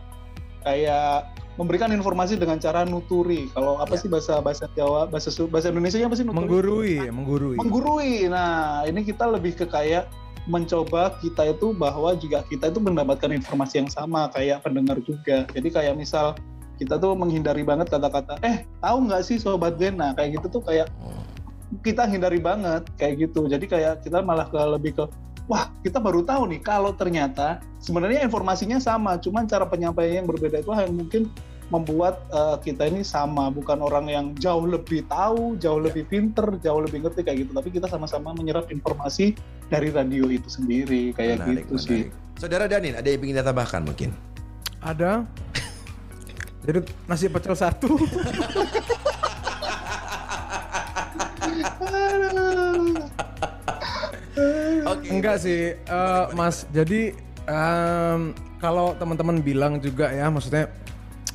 [0.63, 3.53] kayak memberikan informasi dengan cara nuturi.
[3.53, 4.01] Kalau apa Ya.
[4.01, 6.41] sih bahasa bahasa Jawa, bahasa bahasa Indonesia apa sih nuturi?
[6.49, 7.57] Menggurui, menggurui.
[7.61, 8.13] Menggurui.
[8.33, 10.09] Nah, ini kita lebih ke kayak
[10.51, 15.47] mencoba kita itu bahwa juga kita itu mendapatkan informasi yang sama kayak pendengar juga.
[15.55, 16.35] Jadi kayak misal
[16.83, 20.03] kita tuh menghindari banget kata-kata, eh tahu nggak sih sobat Gen?
[20.03, 20.91] Nah kayak gitu tuh kayak
[21.87, 23.47] kita hindari banget kayak gitu.
[23.47, 25.05] Jadi kayak kita malah ke lebih ke
[25.53, 30.65] wah kita baru tahu nih kalau ternyata sebenarnya informasinya sama, cuman cara penyampaiannya yang berbeda
[30.65, 31.29] itu yang mungkin
[31.69, 35.93] membuat eh, kita ini sama, bukan orang yang jauh lebih tahu, jauh Ya.
[35.93, 37.53] lebih pinter, jauh lebih ngerti kayak gitu.
[37.53, 39.37] Tapi kita sama-sama menyerap informasi
[39.69, 42.01] dari radio itu sendiri kayak Menarik, gitu sih.
[42.09, 42.41] menarik.
[42.41, 44.11] Saudara Danin, ada yang ingin ditambahkan mungkin?
[44.81, 45.25] Ada.
[46.65, 47.89] Jadi nasi pecel satu.
[54.89, 55.07] Oke.
[55.13, 56.65] Enggak sih, eh, Mas.
[56.73, 57.13] Jadi
[57.47, 58.21] em,
[58.63, 60.71] kalau teman-teman bilang juga ya, maksudnya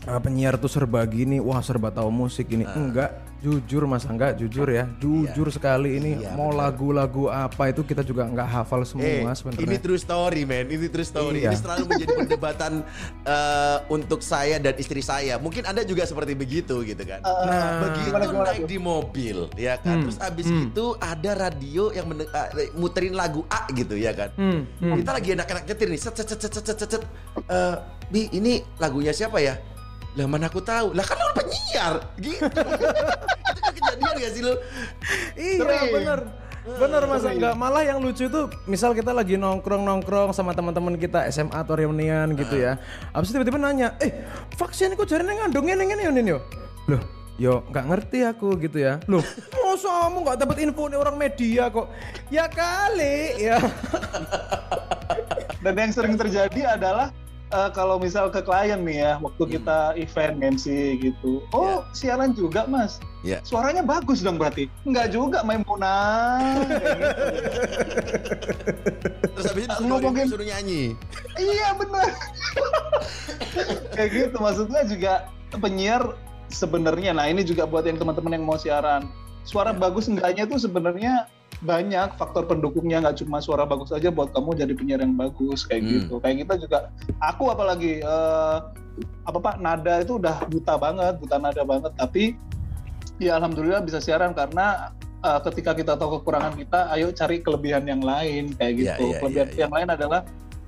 [0.08, 2.64] eh, penyiar tuh serba gini, wah serba tahu musik ini.
[2.64, 6.24] Enggak, jujur Mas Angga, jujur ya, jujur sekali ini.
[6.24, 9.80] Iya, mau lagu-lagu apa itu kita juga nggak hafal Eh, semua ini sebenarnya.
[9.84, 10.66] true story, man.
[10.66, 11.40] Ini true story.
[11.44, 11.52] Iya.
[11.52, 12.72] Ini selalu menjadi perdebatan
[13.22, 15.36] eh, untuk saya dan istri saya.
[15.38, 17.20] Mungkin anda juga seperti begitu, gitu kan?
[17.22, 20.00] Nah, Begitu gimana, gimana naik di mobil, ya kan?
[20.00, 20.72] Hmm, Terus abis hmm.
[20.72, 24.32] itu ada radio yang mende- eh, muterin lagu A gitu, ya kan?
[24.40, 24.96] Hmm, hmm.
[25.04, 26.90] Kita lagi enak-enak nyetir nih, set set set set set set.
[26.96, 27.04] set.
[27.46, 27.76] Eh,
[28.08, 29.60] Bi, ini lagunya siapa ya?
[30.18, 30.98] Lah mana aku tahu?
[30.98, 32.42] Lah kan lu penyiar, gitu.
[33.54, 34.54] itu kan kejadian gak sih lu?
[35.38, 35.94] Iya Sering.
[35.94, 36.20] bener
[36.68, 41.24] Bener mas enggak malah yang lucu tuh misal kita lagi nongkrong nongkrong sama teman-teman kita
[41.32, 42.76] SMA atau reunian gitu ya.
[43.16, 44.12] Abis itu tiba-tiba nanya, eh
[44.60, 46.44] vaksin kok jarene ngandungnya ini ini ini yo.
[46.92, 47.00] Loh,
[47.40, 49.00] yo nggak ngerti aku gitu ya.
[49.08, 49.24] Loh,
[49.64, 51.88] masa kamu nggak dapat info nih orang media kok?
[52.28, 53.64] Ya kali ya.
[55.64, 57.16] Dan yang sering terjadi adalah
[57.48, 59.52] eh, kalau misal ke klien nih ya, waktu Hmm.
[59.54, 60.66] kita event MC
[60.98, 61.40] gitu.
[61.50, 63.00] Oh, siaran juga mas.
[63.22, 63.40] Ya.
[63.42, 64.68] Suaranya bagus dong berarti.
[64.84, 65.42] Enggak juga.
[65.44, 67.24] Kayak gitu.
[69.34, 70.84] Terus abis itu Ngomongin- ngomongin suruh nyanyi.
[71.38, 72.10] iya benar.
[73.92, 75.14] Kayak gitu maksudnya juga
[75.54, 76.04] penyiar
[76.48, 77.12] sebenarnya.
[77.12, 79.08] Nah ini juga buat yang teman-teman yang mau siaran.
[79.44, 79.80] Suara Ya.
[79.80, 84.74] bagus enggaknya tuh sebenarnya banyak faktor pendukungnya nggak cuma suara bagus aja buat kamu jadi
[84.78, 85.92] penyiar yang bagus kayak Hmm.
[85.98, 86.16] gitu.
[86.22, 86.78] Kayak kita juga
[87.18, 88.58] aku apalagi eh,
[89.26, 91.92] apa pak nada itu udah buta banget, buta nada banget.
[91.98, 92.24] Tapi
[93.18, 98.06] ya alhamdulillah bisa siaran karena eh, ketika kita tahu kekurangan kita, ayo cari kelebihan yang
[98.06, 99.04] lain kayak Iya, gitu.
[99.04, 99.62] iya, kelebihan iya, iya.
[99.66, 100.22] yang lain adalah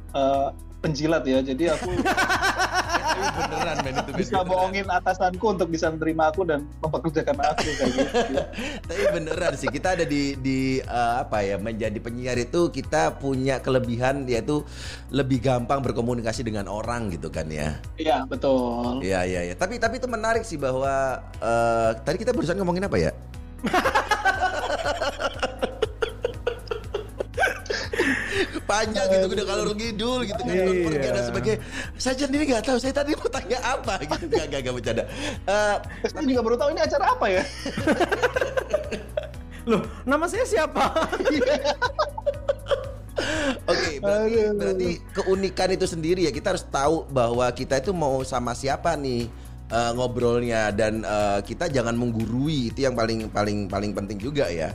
[0.10, 0.48] eh,
[0.82, 1.40] penjilat ya.
[1.44, 1.90] Jadi aku
[3.18, 8.12] beneran men itu bisa bohongin atasanku untuk bisa menerima aku dan mempekerjakan aku kayak gitu.
[8.90, 13.60] Tapi beneran sih kita ada di di eh, apa ya menjadi penyiar itu kita punya
[13.60, 14.64] kelebihan yaitu
[15.10, 17.78] lebih gampang berkomunikasi dengan orang gitu kan ya.
[17.98, 19.02] Iya betul.
[19.04, 19.56] Iya iya iya.
[19.58, 23.12] Tapi tapi itu menarik sih bahwa eh, tadi kita barusan ngomongin apa ya?
[28.70, 30.86] panjang gitu udah kalau ngidul gitu kan Iya.
[30.86, 31.60] pergi dan sebagainya
[31.98, 35.04] saya sendiri nggak tahu saya tadi mau tanya apa gitu gak gak gak bercanda
[35.44, 37.44] Eh, Saya juga baru tahu ini acara apa ya.
[39.70, 40.82] Loh, nama saya siapa?
[43.68, 44.56] Oke, berarti, Aduh.
[44.56, 49.28] berarti keunikan itu sendiri ya kita harus tahu bahwa kita itu mau sama siapa nih
[49.68, 54.72] eh, ngobrolnya dan eh, kita jangan menggurui itu yang paling paling paling penting juga ya.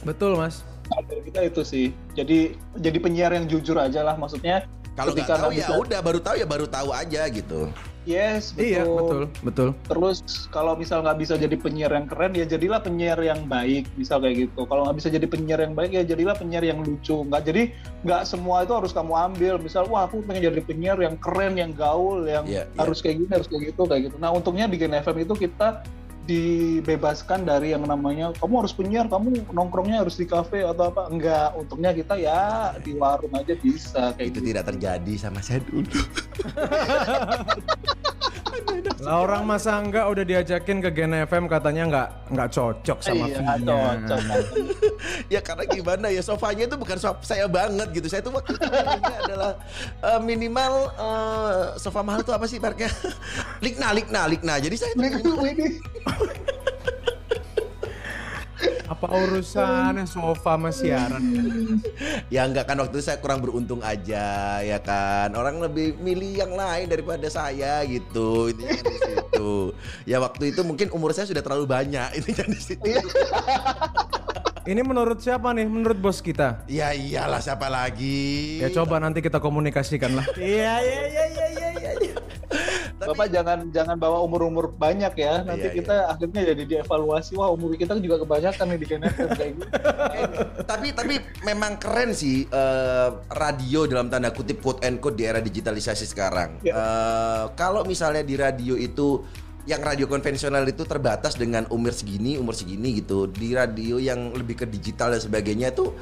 [0.00, 0.62] Betul mas.
[0.84, 1.86] Dari kita itu sih.
[2.12, 4.64] Jadi jadi penyiar yang jujur aja lah maksudnya.
[4.94, 7.60] Kalau nggak ketika tahu ya bisa- udah baru tahu ya baru tahu aja gitu.
[8.04, 8.68] Yes betul.
[8.68, 9.68] Iya betul betul.
[9.88, 10.18] Terus
[10.52, 14.46] kalau misal nggak bisa jadi penyiar yang keren ya jadilah penyiar yang baik misal kayak
[14.46, 14.68] gitu.
[14.68, 17.24] Kalau nggak bisa jadi penyiar yang baik ya jadilah penyiar yang lucu.
[17.24, 17.62] Nggak jadi
[18.04, 19.54] nggak semua itu harus kamu ambil.
[19.56, 22.76] Misal wah aku pengen jadi penyiar yang keren, yang gaul, yang Iya, iya.
[22.76, 24.16] harus kayak gini, harus kayak gitu, kayak gitu.
[24.20, 25.80] Nah untungnya di Gen FM itu kita
[26.24, 31.08] dibebaskan dari yang namanya kamu harus penyiar, kamu nongkrongnya harus di kafe atau apa.
[31.12, 34.48] Enggak, untungnya kita ya di warung aja bisa kayak Itu gitu.
[34.52, 35.84] tidak terjadi sama saya dulu.
[39.04, 43.60] Lah orang Mas Angga udah diajakin ke Gen FM katanya nggak nggak cocok sama Iya,
[43.60, 44.20] cocok.
[45.34, 48.08] ya karena gimana ya sofanya itu bukan sofa saya banget gitu.
[48.08, 49.60] Saya tuh waktu itu adalah
[50.00, 52.88] eh, minimal eh, sofa mahal itu apa sih mereknya?
[53.64, 54.54] Likna, Likna, Likna.
[54.56, 55.04] Jadi saya tuh
[55.44, 55.68] Ini
[58.84, 61.24] Apa urusannya sofa sama siaran?
[62.28, 65.32] Ya enggak kan waktu itu saya kurang beruntung aja ya kan.
[65.34, 68.52] Orang lebih milih yang lain daripada saya gitu.
[68.52, 69.72] Di situ.
[70.04, 72.84] Ya waktu itu mungkin umur saya sudah terlalu banyak intinya di situ.
[74.64, 75.68] Ini menurut siapa nih?
[75.68, 76.64] Menurut bos kita?
[76.64, 78.60] Ya iyalah siapa lagi.
[78.64, 80.24] Ya coba nanti kita komunikasikan lah.
[80.40, 81.63] Iya iya iya iya
[83.04, 83.12] iya iya.
[83.12, 85.44] Bapak jangan jangan bawa umur-umur banyak ya.
[85.44, 89.66] Nanti Iya, kita akhirnya jadi dievaluasi wah umur kita juga kebanyakan nih di kayak gitu.
[90.70, 91.14] tapi tapi
[91.44, 96.64] memang keren sih eh, radio dalam tanda kutip quote and quote di era digitalisasi sekarang.
[96.64, 96.72] Ya.
[96.74, 99.20] Eh, kalau misalnya di radio itu
[99.64, 103.24] yang radio konvensional itu terbatas dengan umur segini, umur segini gitu.
[103.28, 105.92] Di radio yang lebih ke digital dan sebagainya itu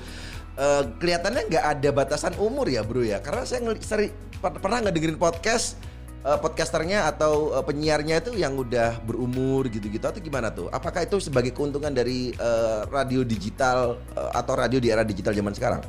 [0.59, 3.23] eh, kelihatannya nggak ada batasan umur ya, Bro ya.
[3.23, 4.11] Karena saya seri-
[4.43, 5.79] per- pernah nggak dengerin podcast
[6.23, 10.71] eh, podcasternya atau eh, penyiarnya itu yang udah berumur gitu-gitu atau gimana tuh?
[10.71, 15.55] Apakah itu sebagai keuntungan dari eh, radio digital eh, atau radio di era digital zaman
[15.55, 15.83] sekarang?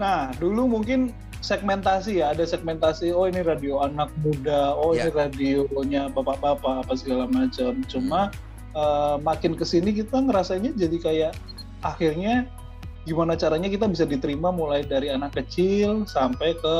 [0.00, 3.12] Nah, dulu mungkin segmentasi ya, ada segmentasi.
[3.12, 5.06] Oh ini radio anak muda, oh Ya.
[5.06, 7.82] ini radionya bapak-bapak apa segala macam.
[7.90, 8.30] Cuma
[8.72, 11.32] eh, makin ke sini kita ngerasainnya jadi kayak
[11.82, 12.46] akhirnya
[13.02, 16.76] gimana caranya kita bisa diterima mulai dari anak kecil sampai ke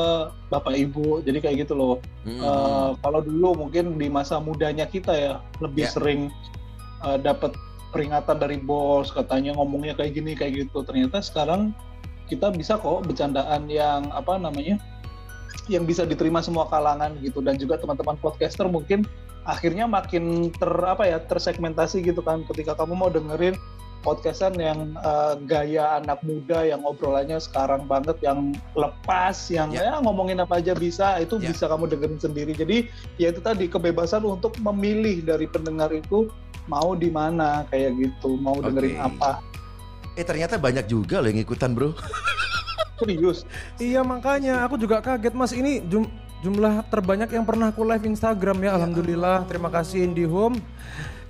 [0.47, 1.19] bapak ibu.
[1.19, 1.95] Jadi kayak gitu loh.
[2.23, 2.39] Hmm.
[2.39, 5.91] Eh, kalau dulu mungkin di masa mudanya kita ya lebih Ya.
[5.91, 6.31] sering
[7.03, 7.51] eh, dapat
[7.91, 10.81] peringatan dari bos katanya ngomongnya kayak gini kayak gitu.
[10.87, 11.75] Ternyata sekarang
[12.31, 14.79] kita bisa kok bercandaan yang apa namanya
[15.67, 19.03] yang bisa diterima semua kalangan gitu dan juga teman-teman podcaster mungkin
[19.43, 23.55] akhirnya makin ter apa ya tersegmentasi gitu kan ketika kamu mau dengerin
[24.03, 29.89] podcastan yang eh, gaya anak muda yang obrolannya sekarang banget yang lepas yang Ya.
[29.89, 31.49] ya, ngomongin apa aja bisa itu Ya.
[31.49, 32.51] bisa kamu dengerin sendiri.
[32.51, 36.27] Jadi ya itu tadi kebebasan untuk memilih dari pendengar itu
[36.67, 39.07] mau di mana kayak gitu mau dengerin Oke.
[39.09, 39.31] apa.
[40.13, 41.95] Eh ternyata banyak juga loh yang ikutan bro.
[42.99, 43.43] serius?
[43.77, 44.63] Iya makanya.
[44.63, 45.51] Aku juga kaget mas.
[45.51, 48.75] Ini jum- jumlah terbanyak yang pernah aku live Instagram ya.
[48.75, 49.47] Alhamdulillah.
[49.47, 50.59] terima kasih IndiHome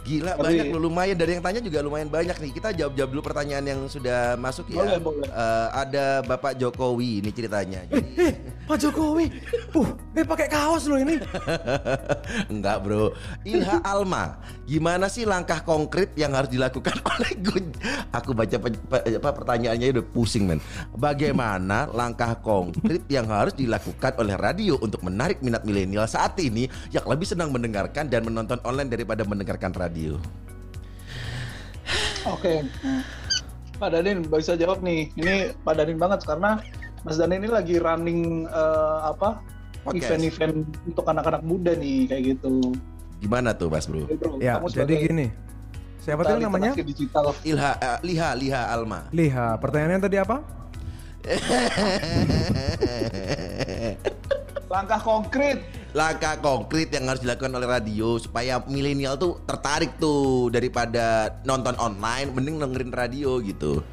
[0.04, 2.52] Gila Tapi- banyak loh lumayan dari yang tanya juga lumayan banyak nih.
[2.52, 4.84] Kita jawab-jawab dulu pertanyaan yang sudah masuk ya.
[4.84, 5.28] Boleh, boleh.
[5.28, 7.88] Eh, ada Bapak Jokowi ini ceritanya.
[7.88, 9.28] Jadi Eh Pak Jokowi
[9.76, 11.20] Uh eh pakai kaos loh ini
[12.54, 13.12] enggak bro.
[13.44, 17.66] Ilha Alma, gimana sih langkah konkret yang harus dilakukan oleh Gun?
[18.12, 20.60] Aku baca pe- pe- apa pertanyaannya udah pusing men.
[20.96, 27.04] Bagaimana langkah konkret yang harus dilakukan oleh radio untuk menarik minat milenial saat ini yang
[27.04, 29.92] lebih senang mendengarkan dan menonton online daripada mendengarkan radio?
[32.25, 32.63] Oke.
[33.77, 35.12] Pak Danin bisa jawab nih.
[35.19, 36.60] Ini Pak Danin banget karena
[37.03, 39.43] Mas Danin ini lagi running eh, apa?
[39.84, 42.71] Event-event untuk anak-anak muda nih kayak gitu.
[43.19, 44.08] Gimana tuh Mas Bro?
[44.08, 44.39] Bro.
[44.39, 45.27] Ya Kamu jadi gini
[46.03, 46.75] Siapa tadi namanya?
[46.75, 47.32] digital.
[47.47, 49.08] Ilha eh, Liha Liha Alma.
[49.15, 50.38] Liha pertanyaannya tadi apa?
[54.74, 55.62] Langkah konkret.
[55.94, 62.34] Langkah konkret yang harus dilakukan oleh radio supaya milenial tuh tertarik tuh daripada nonton online
[62.34, 63.86] mending dengerin radio gitu.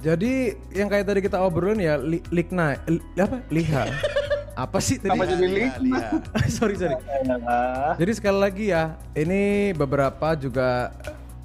[0.00, 3.44] Jadi yang kayak tadi kita obrolin ya li, Likna li- apa?
[3.52, 3.84] Liha
[4.64, 5.12] apa sih tadi?
[5.12, 5.76] Apa jadi Liha, Likna?
[5.84, 6.08] Liha.
[6.56, 6.96] sorry sorry
[8.00, 10.88] Jadi sekali lagi ya, ini beberapa juga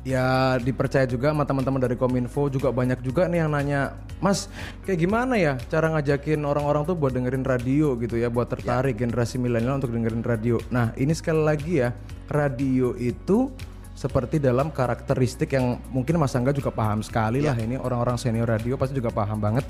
[0.08, 4.48] ya dipercaya juga sama teman-teman dari Kominfo juga banyak juga nih yang nanya, Mas
[4.88, 9.36] kayak gimana ya cara ngajakin orang-orang tuh buat dengerin radio gitu ya, buat tertarik generasi
[9.36, 10.56] milenial untuk dengerin radio.
[10.72, 11.92] Nah ini sekali lagi ya,
[12.32, 13.52] radio itu
[13.92, 18.80] seperti dalam karakteristik yang mungkin Mas Angga juga paham sekali lah ini orang-orang senior radio
[18.80, 19.68] pasti juga paham banget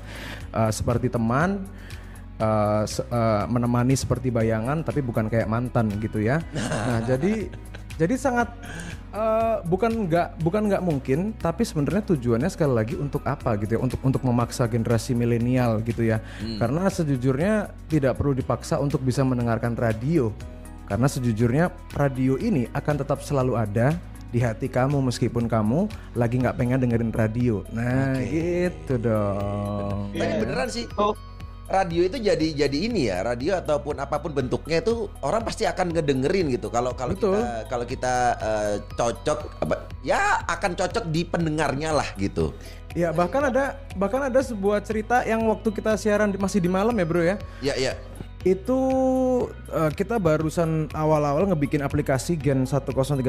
[0.54, 1.66] Eh, seperti teman
[2.86, 6.38] se- eh, menemani seperti bayangan tapi bukan kayak mantan gitu ya.
[6.54, 7.50] Nah, jadi
[8.00, 8.48] jadi sangat
[9.12, 13.80] eh, bukan nggak bukan nggak mungkin tapi sebenarnya tujuannya sekali lagi untuk apa gitu ya?
[13.84, 16.24] Untuk untuk memaksa generasi milenial gitu ya.
[16.56, 20.32] Karena sejujurnya tidak perlu dipaksa untuk bisa mendengarkan radio.
[20.88, 23.94] Karena sejujurnya radio ini akan tetap selalu ada
[24.30, 27.62] di hati kamu meskipun kamu lagi nggak pengen dengerin radio.
[27.70, 30.14] Nah gitu dong.
[30.14, 30.86] Tapi beneran sih.
[30.98, 31.14] Oh,
[31.70, 35.94] radio itu jadi jadi ini ya radio ataupun apa pun bentuknya itu orang pasti akan
[35.94, 36.66] ngedengerin gitu.
[36.68, 37.38] Kalau kalau Betul.
[37.38, 42.50] kita kalau kita eh, cocok apa ya akan cocok di pendengarnya lah gitu.
[42.98, 47.06] Ya bahkan ada bahkan ada sebuah cerita yang waktu kita siaran masih di malam ya
[47.06, 47.36] bro ya?
[47.62, 47.94] Ya ya
[48.40, 48.80] itu
[49.68, 53.20] eh, kita barusan awal-awal ngebikin aplikasi Gen 103,1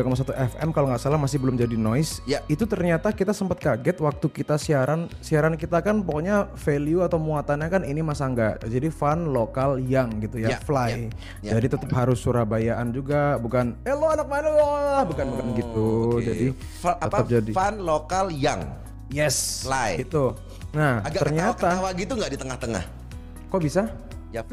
[0.56, 2.24] FM kalau nggak salah masih belum jadi noise.
[2.24, 2.40] Ya.
[2.48, 7.68] Itu ternyata kita sempat kaget waktu kita siaran siaran kita kan pokoknya value atau muatannya
[7.68, 8.56] kan ini Mas Angga.
[8.64, 10.90] Jadi fun lokal yang gitu ya, Ya, fly.
[10.90, 10.98] ya,
[11.44, 11.52] ya.
[11.60, 14.72] Jadi tetap harus Surabayaan juga bukan eh lo anak mana lo
[15.12, 15.88] bukan bukan gitu.
[16.16, 16.24] Oke.
[16.24, 16.48] Jadi
[16.80, 18.64] Fa- apa tetap jadi fun lokal yang
[19.12, 20.00] yes Fly.
[20.00, 20.32] itu.
[20.72, 22.84] Nah, agak ternyata ketawa-ketawa gitu nggak di tengah-tengah
[23.52, 23.84] kok bisa?
[24.32, 24.44] Ya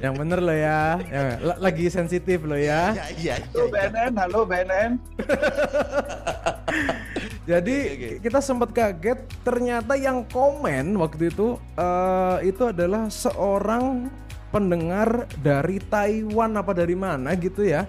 [0.00, 0.96] Yang bener lo ya.
[1.04, 2.96] Ya, la- lagi sensitif lo ya.
[2.96, 4.90] ya iya halo BNN, halo BNN.
[7.50, 7.76] Jadi
[8.22, 14.08] kita sempat kaget ternyata yang komen waktu itu eh, itu adalah seorang
[14.50, 17.86] pendengar dari Taiwan apa dari mana gitu ya.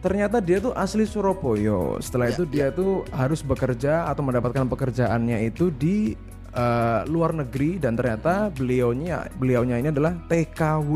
[0.00, 2.00] Ternyata dia tuh asli Surabaya.
[2.00, 6.16] Setelah itu dia tuh harus bekerja atau mendapatkan pekerjaannya itu di
[6.56, 10.92] eh, luar negeri dan ternyata beliaunya beliaunya ini adalah TKW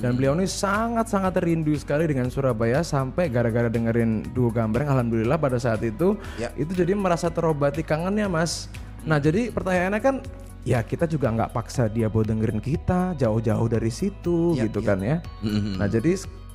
[0.00, 5.38] dan beliau ini sangat sangat rindu sekali dengan Surabaya sampai gara-gara dengerin duo gambreng alhamdulillah
[5.38, 6.50] pada saat itu Ya.
[6.54, 8.66] itu jadi merasa terobati kangennya mas
[9.02, 10.16] nah jadi pertanyaannya kan
[10.64, 14.86] ya kita juga nggak paksa dia buat dengerin kita jauh-jauh dari situ Ya, gitu ya.
[14.86, 15.76] kan ya Mhm.
[15.76, 16.12] nah jadi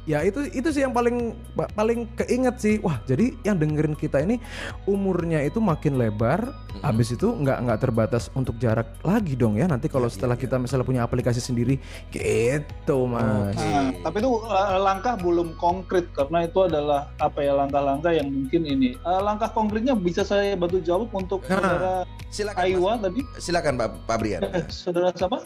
[0.09, 4.25] ya itu itu sih yang paling pa- paling keinget sih wah jadi yang dengerin kita
[4.25, 4.41] ini
[4.89, 6.49] umurnya itu makin lebar
[6.81, 10.81] habis itu nggak nggak terbatas untuk jarak lagi dong ya nanti kalau setelah kita misalnya
[10.81, 11.77] punya aplikasi sendiri
[12.09, 18.09] gitu mas Nah, tapi itu uh, langkah belum konkret karena itu adalah apa ya langkah-langkah
[18.09, 18.95] yang mungkin ini.
[19.03, 21.59] Uh, langkah konkretnya bisa saya bantu jawab untuk Nah.
[21.59, 21.93] saudara
[22.29, 22.57] Silakan.
[22.57, 22.65] Mas.
[22.65, 24.41] Aiwa tadi, Silakan Pak Pak Brian.
[24.47, 25.43] Eh, saudara siapa?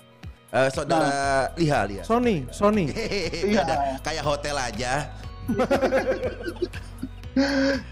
[0.53, 2.03] Eh, saudara Liha Liha.
[2.05, 2.85] Sony Sony
[3.49, 3.97] Iya.
[4.05, 5.09] Kayak hotel aja.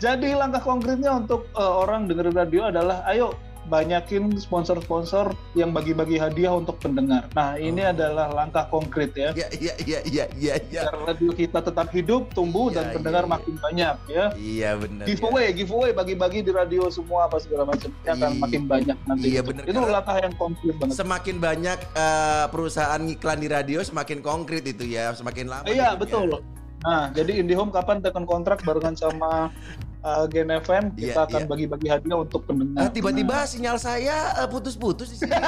[0.03, 3.33] Jadi langkah konkretnya untuk uh, orang dengerin radio adalah ayo
[3.71, 7.31] banyakin sponsor-sponsor yang bagi-bagi hadiah untuk pendengar.
[7.31, 7.91] Nah, ini Oh.
[7.95, 9.31] adalah langkah konkret ya.
[9.31, 10.81] Iya iya iya iya iya iya.
[10.83, 13.31] Biar radio kita tetap hidup, tumbuh dan Iya, pendengar iya.
[13.31, 14.25] makin banyak ya.
[14.35, 15.05] Iya benar.
[15.07, 19.25] giveaway, giveaway bagi-bagi di radio semua apa segala macam Ini akan makin banyak nanti.
[19.31, 20.95] Iya, Itu- bener, Itu langkah yang konkret banget.
[20.99, 25.65] Semakin banyak eh, perusahaan iklan di radio semakin konkret itu ya, semakin lama.
[25.65, 26.43] Iya betul.
[26.81, 29.53] Nah, jadi IndiHome kapan tekan kontrak barengan sama
[30.01, 31.49] uh, Gen FM Iya, kita akan iya.
[31.49, 32.89] bagi-bagi hadiah untuk Ah, pendengar.
[32.91, 35.33] tiba-tiba sinyal saya eh, putus-putus di sini.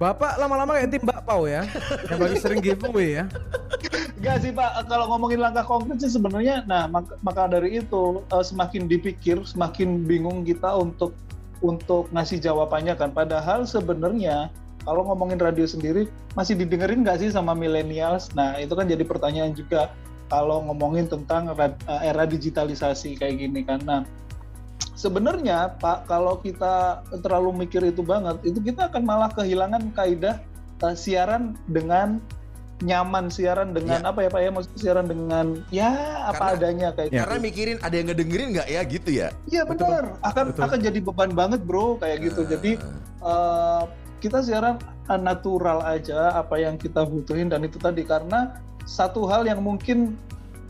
[0.00, 1.60] Bapak lama-lama kayak tim Mbak Pau ya
[2.08, 3.24] yang bagi sering giveaway ya
[4.16, 8.44] Enggak sih Pak, kalau ngomongin langkah konkret sih sebenarnya, nah maka, maka dari itu uh,
[8.44, 11.16] semakin dipikir, semakin bingung kita untuk
[11.64, 13.16] untuk ngasih jawabannya kan.
[13.16, 14.52] Padahal sebenarnya
[14.84, 16.04] kalau ngomongin radio sendiri
[16.36, 18.28] masih didengerin nggak sih sama millennials?
[18.36, 19.88] Nah itu kan jadi pertanyaan juga
[20.30, 23.82] kalau ngomongin tentang uh, era digitalisasi kayak gini kan.
[23.82, 24.00] Nah
[24.94, 30.38] sebenarnya Pak kalau kita terlalu mikir itu banget, itu kita akan malah kehilangan kaidah
[30.86, 32.22] uh, siaran dengan
[32.80, 35.92] nyaman siaran dengan apa ya Pak ya maksudnya siaran dengan ya
[36.32, 37.20] apa Karena- adanya kayak Ya.
[37.28, 39.28] Karena mikirin ada yang ngedengerin nggak ya gitu ya.
[39.52, 40.62] Iya benar akan Betul.
[40.64, 42.80] akan jadi beban banget bro kayak gitu jadi
[43.20, 43.82] eh,
[44.24, 49.44] kita siaran eh, natural aja apa yang kita butuhin dan itu tadi karena satu hal
[49.44, 50.16] yang mungkin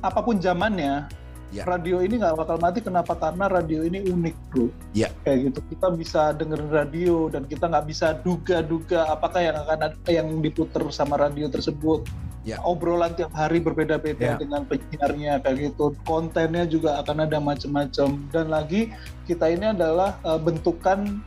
[0.00, 1.08] apa pun zamannya
[1.50, 1.66] Ya.
[1.66, 5.11] radio ini nggak bakal mati kenapa karena radio ini unik bro Ya.
[5.26, 9.98] kayak gitu kita bisa dengerin radio dan kita nggak bisa duga-duga apakah yang akan ada-
[10.14, 12.06] yang diputer sama radio tersebut
[12.46, 12.62] Ya.
[12.62, 14.38] obrolan tiap hari berbeda-beda Ya.
[14.38, 18.94] dengan penyiarnya kayak gitu kontennya juga akan ada macam-macam dan lagi
[19.26, 21.18] kita ini adalah eh, bentukan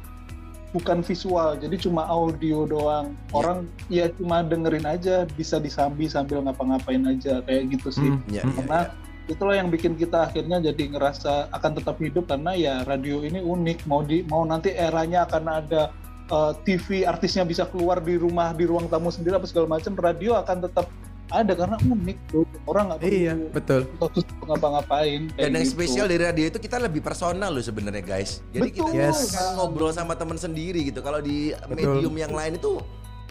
[0.74, 3.34] bukan visual jadi cuma audio doang Ya.
[3.38, 3.58] orang
[3.88, 8.10] ya cuma dengerin aja bisa disambi sambil ngapa-ngapain aja kayak gitu sih.
[8.30, 9.32] Ya, ya, karena ya.
[9.32, 13.86] itulah yang bikin kita akhirnya jadi ngerasa akan tetap hidup karena ya radio ini unik
[13.86, 15.82] mau di mau nanti eranya akan ada
[16.28, 20.36] eh, TV artisnya bisa keluar di rumah di ruang tamu sendiri apa segala macam radio
[20.36, 20.90] akan tetap
[21.34, 25.74] ada karena unik tuh orang nggak iya betul fokus ngapa-ngapain Dan yang gitu.
[25.74, 28.46] spesial dari radio itu kita lebih personal loh sebenarnya guys.
[28.50, 28.94] Jadi Betul.
[28.94, 29.34] kita Yes.
[29.34, 31.02] kan ngobrol sama teman sendiri gitu.
[31.02, 31.98] Kalau di Betul.
[32.00, 32.78] medium yang lain itu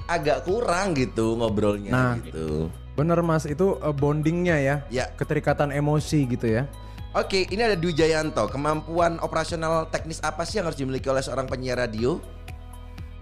[0.04, 2.12] agak kurang gitu ngobrolnya Nah.
[2.18, 2.66] gitu.
[2.92, 5.08] bener mas itu eh, bondingnya ya Ya.
[5.14, 6.68] keterikatan emosi gitu ya
[7.12, 8.48] Oke, ini ada Dwi Jayanto.
[8.48, 12.16] Kemampuan operasional teknis apa sih yang harus dimiliki oleh seorang penyiar radio?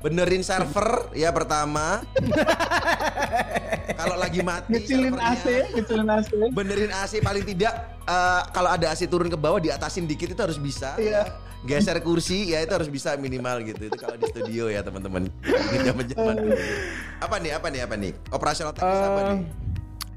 [0.01, 2.01] Benerin server ya pertama.
[4.01, 5.45] kalau lagi mati ngecilin AC
[5.77, 10.33] ngecilin AC Benerin AC paling tidak eh, kalau ada AC turun ke bawah diatasin dikit
[10.33, 10.97] itu harus bisa.
[10.97, 11.29] Iya.
[11.29, 11.49] ya.
[11.61, 13.93] Geser kursi ya itu harus bisa minimal gitu.
[13.93, 15.29] Itu kalau di studio ya teman-teman.
[17.21, 17.53] Apa nih?
[17.53, 17.81] Apa nih?
[17.85, 18.13] Apa nih?
[18.33, 19.41] Operasional teknis apa Eh, nih?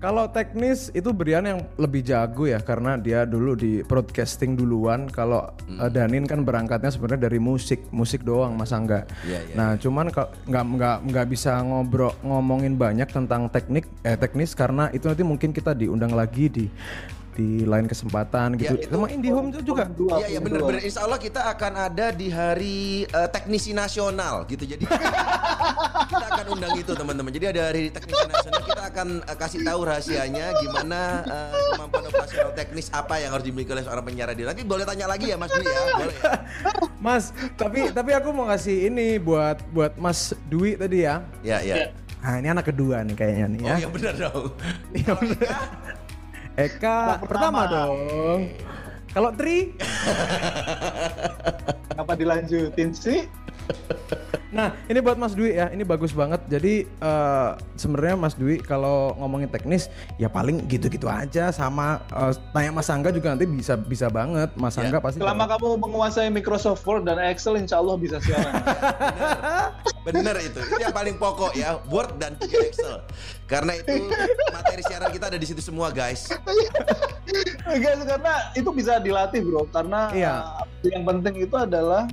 [0.04, 5.08] Kalau teknis itu Brian yang lebih jago ya karena dia dulu di broadcasting duluan.
[5.08, 5.80] Kalau Hmm.
[5.80, 9.08] eh, Danin kan berangkatnya sebenarnya dari musik, musik doang masa enggak.
[9.24, 14.20] Iya, iya, nah, cuman kalau nggak nggak nggak bisa ngobrol ngomongin banyak tentang teknik eh
[14.20, 16.66] teknis karena itu nanti mungkin kita diundang lagi di
[17.34, 18.74] di lain kesempatan gitu.
[18.74, 19.84] Ya, itu- Sama IndiHome itu juga.
[19.86, 20.46] Dua, Iya iya dua.
[20.46, 24.86] bener-bener Insya Allah kita akan ada di hari eh, teknisi nasional gitu jadi
[26.06, 29.80] kita akan undang itu teman-teman jadi ada hari teknisi nasional kita akan eh, kasih tahu
[29.84, 34.62] rahasianya gimana eh, kemampuan operasional teknis apa yang harus dimiliki oleh seorang penyiar radio nanti
[34.62, 36.34] boleh tanya lagi ya Mas Dwi ya boleh ya
[36.98, 41.26] Mas, tapi tapi aku mau kasih ini buat buat Mas Dwi tadi ya.
[41.42, 43.68] ya ya Nah, ini anak kedua nih kayaknya nih ya.
[43.68, 44.46] oh iya benar dong
[44.94, 45.40] Iya bener.
[46.54, 47.62] Eka pertama pertama.
[47.66, 47.98] dong.
[49.14, 49.70] Kalau Tri,
[51.94, 53.30] Kenapa dilanjutin sih?
[54.54, 55.74] Nah, ini buat Mas Dwi ya.
[55.74, 56.46] Ini bagus banget.
[56.46, 59.90] Jadi eh, sebenarnya Mas Dwi kalau ngomongin teknis
[60.22, 64.54] ya paling gitu-gitu aja sama eh, tanya Mas Angga juga nanti bisa bisa banget.
[64.54, 64.90] Mas Ya.
[64.90, 68.54] Angga pasti Selama kamu menguasai Microsoft Word dan Excel, insya Allah bisa siaran.
[70.08, 70.60] Bener itu.
[70.60, 72.98] Itu yang paling pokok ya, Word dan juga Excel.
[73.48, 74.10] Karena itu
[74.52, 76.28] materi siaran kita ada di situ semua, guys.
[77.64, 79.64] Enggak, karena itu bisa dilatih bro.
[79.72, 80.34] Karena Iya.
[80.60, 82.06] uh, yang penting itu adalah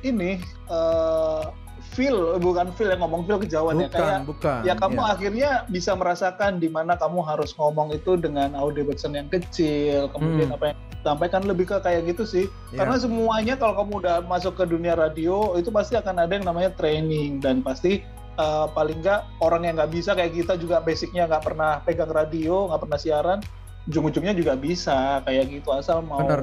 [0.00, 1.52] ini uh,
[1.96, 3.88] feel, bukan feel yang ngomong feel kejauhan ya.
[3.88, 4.60] bukan, Kayak bukan.
[4.62, 5.08] ya kamu Iya.
[5.10, 10.52] akhirnya bisa merasakan di mana kamu harus ngomong itu dengan audio backsound yang kecil, kemudian
[10.52, 10.56] Hmm.
[10.60, 12.44] apa yang sampaikan lebih ke kayak gitu sih.
[12.70, 12.84] Iya.
[12.84, 16.74] Karena semuanya kalau kamu udah masuk ke dunia radio itu pasti akan ada yang namanya
[16.74, 18.04] training dan pasti
[18.36, 22.68] uh, paling nggak orang yang nggak bisa kayak kita juga basicnya nggak pernah pegang radio,
[22.68, 23.38] nggak pernah siaran,
[23.86, 26.42] ujung-ujungnya juga bisa kayak gitu asal mau Benar.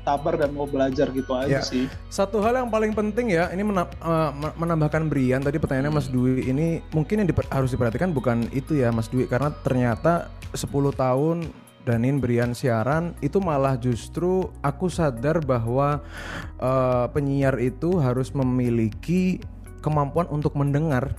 [0.00, 1.60] sabar dan mau belajar gitu aja Iya.
[1.60, 1.84] sih.
[2.06, 6.06] Satu hal yang paling penting ya, ini mena- eh, men- menambahkan Brian tadi pertanyaannya Mas
[6.06, 10.94] Dwi ini mungkin yang diper- harus diperhatikan bukan itu ya Mas Dwi karena ternyata 10
[10.94, 11.50] tahun
[11.82, 16.02] Danin Brian siaran itu malah justru aku sadar bahwa
[16.56, 19.42] eh, penyiar itu harus memiliki
[19.78, 21.14] kemampuan untuk mendengar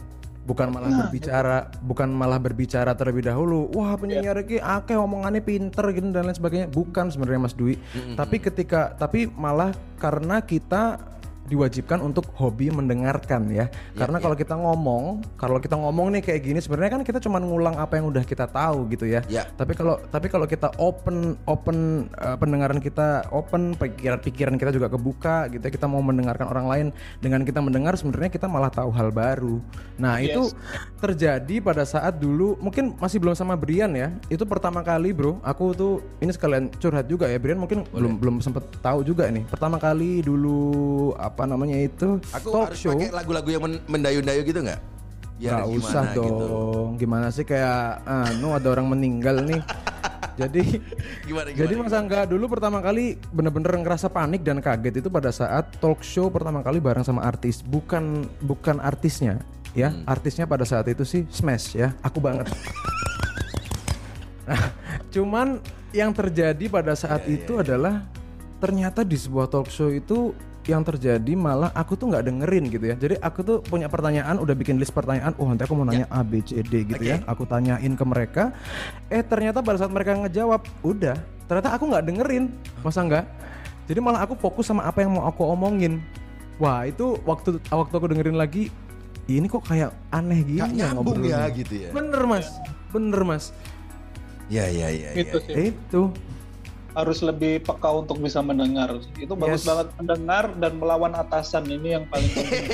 [0.47, 6.07] bukan malah berbicara bukan malah berbicara terlebih dahulu wah penyiar ini akeh omongannya pinter gitu
[6.15, 6.67] dan lain sebagainya.
[6.71, 7.75] Bukan sebenarnya Mas Dwi.
[8.15, 10.99] Tapi ketika tapi malah karena kita
[11.47, 13.71] diwajibkan untuk hobi mendengarkan ya.
[13.95, 17.79] Karena kalau kita ngomong, kalau kita ngomong nih kayak gini sebenarnya kan kita cuma ngulang
[17.79, 19.23] apa yang udah kita tahu gitu ya.
[19.31, 19.47] Ya.
[19.55, 25.47] Tapi kalau tapi kalau kita open open uh, pendengaran kita open, pikiran-pikiran kita juga kebuka
[25.51, 25.71] gitu ya.
[25.71, 26.87] Kita mau mendengarkan orang lain
[27.23, 29.63] dengan kita mendengar sebenarnya kita malah tahu hal baru.
[29.97, 30.51] Nah, itu
[30.99, 34.11] terjadi pada saat dulu mungkin masih belum sama Brian ya.
[34.27, 35.39] Itu pertama kali, Bro.
[35.45, 37.39] Aku tuh ini sekalian curhat juga ya.
[37.39, 39.45] Brian mungkin belum belum sempet tahu juga nih.
[39.45, 42.95] Pertama kali dulu apa namanya itu Aku talk harus show.
[42.95, 44.79] pakai lagu-lagu yang men- mendayu-dayu gitu nggak?
[45.37, 46.23] Nggak gimana usah gitu.
[46.25, 46.89] dong.
[46.97, 49.61] Gimana sih kayak anu ada orang meninggal nih.
[50.41, 50.81] jadi
[51.25, 55.29] Gimana, gimana, jadi Mas Angga dulu pertama kali bener-bener ngerasa panik dan kaget itu pada
[55.29, 59.37] saat talk show pertama kali bareng sama artis, bukan bukan artisnya
[59.77, 59.93] ya.
[59.93, 60.05] Hmm.
[60.09, 61.93] Artisnya pada saat itu sih Smash ya.
[62.01, 62.49] Aku banget.
[64.49, 64.73] Nah,
[65.13, 65.61] cuman
[65.93, 68.05] yang terjadi pada saat Iya, itu adalah
[68.57, 70.33] ternyata di sebuah talk show itu
[70.67, 72.95] yang terjadi malah aku tuh nggak dengerin gitu ya.
[72.99, 75.31] Jadi aku tuh punya pertanyaan, udah bikin list pertanyaan.
[75.39, 77.23] Oh nanti aku mau nanya A, B, C, D gitu ya.
[77.23, 78.51] Aku tanyain ke mereka.
[79.07, 81.15] Eh ternyata pada saat mereka ngejawab, udah.
[81.47, 82.43] Ternyata aku nggak dengerin,
[82.83, 83.25] masa nggak?
[83.87, 86.03] Jadi malah aku fokus sama apa yang mau aku omongin.
[86.59, 88.67] Wah itu waktu waktu aku dengerin lagi,
[89.31, 91.37] ini kok kayak aneh gini Nggak ya nyambung ngobrolnya.
[91.47, 91.89] ya gitu ya.
[91.95, 92.47] Bener mas,
[92.91, 93.55] bener mas.
[94.51, 95.11] Ya ya ya.
[95.15, 95.55] Gitu ya, sih.
[95.71, 96.11] Itu.
[96.97, 98.89] Harus lebih peka untuk bisa mendengar.
[99.21, 99.69] Itu bagus Yes.
[99.69, 102.65] banget mendengar dan melawan atasan ini yang paling penting.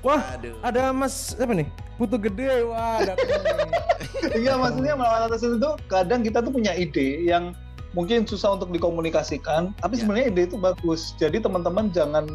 [0.00, 0.56] Wah, Aduh.
[0.64, 1.68] ada Mas apa nih?
[1.96, 2.64] Putu gede.
[2.68, 3.16] Wah, nih.
[4.36, 7.56] Iya maksudnya melawan atasan itu kadang kita tuh punya ide yang
[7.96, 10.00] mungkin susah untuk dikomunikasikan, tapi Ya.
[10.04, 11.16] sebenarnya ide itu bagus.
[11.16, 12.28] Jadi teman-teman jangan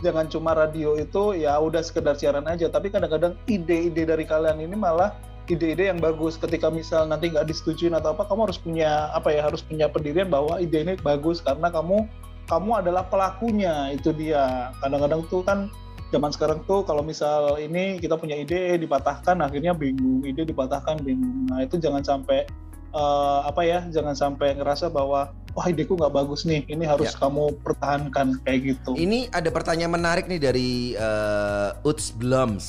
[0.00, 4.76] jangan cuma radio itu ya udah sekedar siaran aja, tapi kadang-kadang ide-ide dari kalian ini
[4.76, 5.16] malah
[5.50, 6.38] ide-ide yang bagus.
[6.38, 10.30] Ketika misal nanti nggak disetujuin atau apa, kamu harus punya apa ya harus punya pendirian
[10.30, 12.06] bahwa ide ini bagus karena kamu
[12.46, 14.70] kamu adalah pelakunya itu dia.
[14.78, 15.68] Kadang-kadang tuh kan
[16.10, 21.46] zaman sekarang tuh kalau misal ini kita punya ide dipatahkan akhirnya bingung ide dipatahkan bingung
[21.46, 22.50] nah itu jangan sampai
[22.90, 27.18] eh, apa ya jangan sampai ngerasa bahwa wah ideku nggak bagus nih ini harus Ya.
[27.26, 32.66] kamu pertahankan kayak gitu Ini ada pertanyaan menarik nih dari uh, Uts Blums.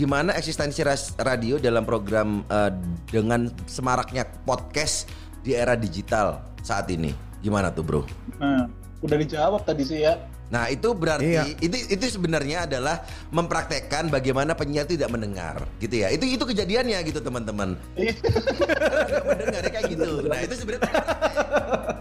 [0.00, 0.80] Gimana eksistensi
[1.20, 2.72] radio dalam program uh,
[3.12, 5.04] dengan semaraknya podcast
[5.44, 7.12] di era digital saat ini?
[7.44, 8.02] Gimana tuh, Bro?
[8.40, 8.64] nah
[9.04, 10.16] udah dijawab tadi sih ya
[10.50, 11.46] Nah, itu berarti Iya.
[11.62, 16.10] itu itu sebenarnya adalah mempraktekkan bagaimana penyiar tidak mendengar, gitu ya.
[16.10, 17.78] Itu itu kejadiannya gitu, teman-teman.
[17.94, 20.26] Nggak mendengar kayak gitu.
[20.26, 20.90] Nah, itu sebenarnya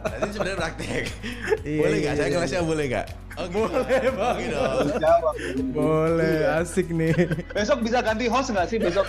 [0.10, 1.04] Nah, itu sebenarnya praktek.
[1.62, 2.16] Iya, boleh iya, nggak?
[2.18, 2.34] Saya iya.
[2.34, 3.08] kelasnya boleh nggak?
[3.39, 4.38] Oh, boleh, Bang.
[4.84, 5.36] dijawab
[5.72, 7.14] Boleh, asik nih.
[7.56, 9.06] besok bisa ganti host nggak sih besok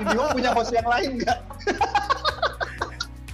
[0.00, 1.38] video punya host yang lain nggak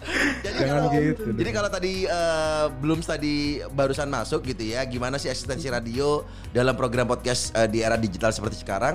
[0.07, 1.37] Jadi Jangan kalau, gitu dong.
[1.37, 3.35] Jadi kalau tadi eh, belum tadi
[3.75, 6.23] barusan masuk gitu ya, gimana sih eksistensi radio
[6.55, 8.95] dalam program podcast eh, di era digital seperti sekarang?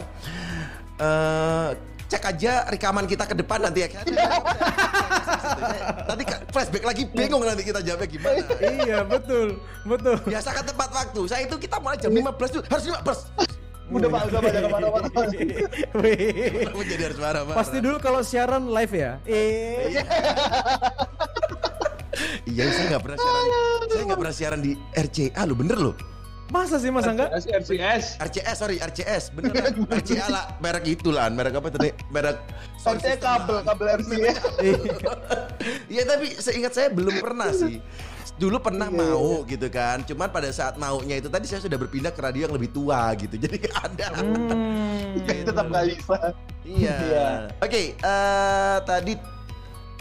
[1.01, 1.69] Eh,
[2.11, 3.89] cek aja rekaman kita ke depan nanti ya.
[6.11, 8.43] nanti ka- flashback lagi bingung nanti kita jawabnya gimana.
[8.59, 9.55] iya, betul.
[9.87, 10.19] Betul.
[10.27, 11.21] Biasakan tepat waktu.
[11.31, 13.50] Saya itu kita mulai jam 15 tuh harus 15.
[13.91, 15.07] Udah pak udah pada ke mana-mana
[15.99, 16.17] Wih.
[16.63, 17.57] Kenapa jadi harus marah-marah?
[17.59, 19.11] Pasti dulu kalau siaran live ya.
[19.27, 19.99] Eh.
[22.45, 23.43] Iya, saya nggak pernah siaran.
[23.91, 25.93] Saya nggak pernah siaran di RCA lo bener lo.
[26.51, 27.31] Masa sih Mas Angga?
[27.31, 28.03] RCS, RCS.
[28.19, 32.43] RCS sorry RCS beneran RCA lah merek itu lah merek apa tadi merek
[32.75, 33.63] system kabel, lah.
[33.71, 34.39] kabel RCS.
[35.93, 37.79] Iya tapi seingat saya belum pernah sih.
[38.41, 42.17] Dulu pernah mau gitu kan, cuman pada saat maunya itu tadi saya sudah berpindah ke
[42.17, 44.07] radio yang lebih tua gitu, jadi nggak ada.
[44.17, 45.21] Hmm.
[45.21, 46.17] Tetap nggak bisa.
[46.65, 46.97] Iya.
[47.05, 47.27] Iya.
[47.61, 49.13] Oke, eh, tadi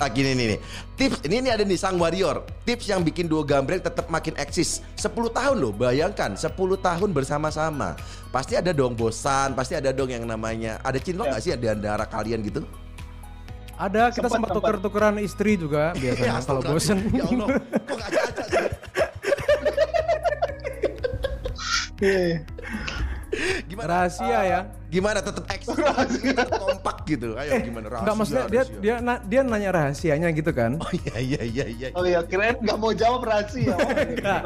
[0.01, 0.59] Ah gini nih, nih.
[0.97, 2.41] Tips ini, ini ada nih Sang Warrior.
[2.65, 4.81] Tips yang bikin duo gambreng tetap makin eksis.
[4.97, 8.01] 10 tahun loh, bayangkan 10 tahun bersama-sama.
[8.33, 11.31] Pasti ada dong bosan, pasti ada dong yang namanya ada cinlok Ya.
[11.31, 12.65] nggak sih di antara kalian gitu?
[13.77, 16.73] Ada kita Sempat, tuker-tukeran istri juga biasanya kalau astagfirullah.
[16.73, 16.99] bosen.
[17.13, 17.61] Ya Allah, kok?
[22.01, 22.41] Iya.
[23.65, 23.87] Gimana?
[23.89, 24.61] Rahasia ya.
[24.87, 25.79] Gimana tetap eksis,
[26.19, 27.35] tetap kompak gitu.
[27.35, 27.87] Ayo gimana?
[27.87, 28.81] Rahasia, Enggak maksudnya dia rahasia.
[28.81, 30.71] dia na- dia nanya rahasianya gitu kan?
[30.77, 31.89] Oh iya iya iya iya.
[31.93, 33.75] Oh iya, kirain nggak mau jawab rahasia.
[33.81, 34.43] Oh,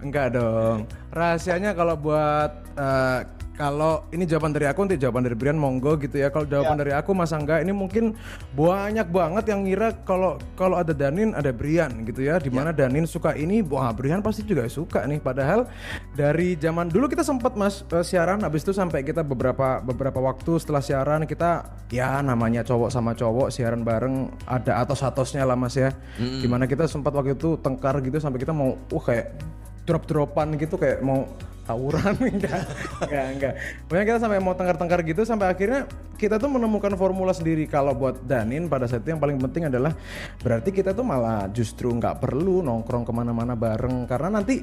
[0.00, 0.86] Enggak dong.
[1.10, 3.20] Rahasianya kalau buat eh,
[3.62, 6.34] kalau ini jawaban dari aku nanti jawaban dari Brian monggo gitu ya.
[6.34, 6.80] Kalau jawaban Ya.
[6.82, 8.18] dari aku Mas Angga ini mungkin
[8.58, 12.42] banyak banget yang ngira kalau kalau ada Danin ada Brian gitu ya.
[12.42, 15.22] Di mana Danin suka ini, wah Brian pasti juga suka nih.
[15.22, 15.70] Padahal
[16.18, 20.58] dari zaman dulu kita sempat Mas eh, siaran habis itu sampai kita beberapa beberapa waktu
[20.58, 21.62] setelah siaran kita
[21.94, 25.94] ya namanya cowok sama cowok siaran bareng ada atos-atosnya lah Mas ya.
[26.18, 29.38] Di mana kita sempat waktu itu tengkar gitu sampai kita mau uh kayak
[29.86, 31.30] drop-dropan gitu kayak mau
[31.72, 32.60] tawuran enggak
[33.08, 33.54] enggak enggak
[33.88, 35.88] pokoknya kita sampai mau tengkar-tengkar gitu sampai akhirnya
[36.20, 39.96] kita tuh menemukan formula sendiri kalau buat Danin pada saat itu yang paling penting adalah
[40.44, 44.62] berarti kita tuh malah justru nggak perlu nongkrong ke mana-mana bareng karena nanti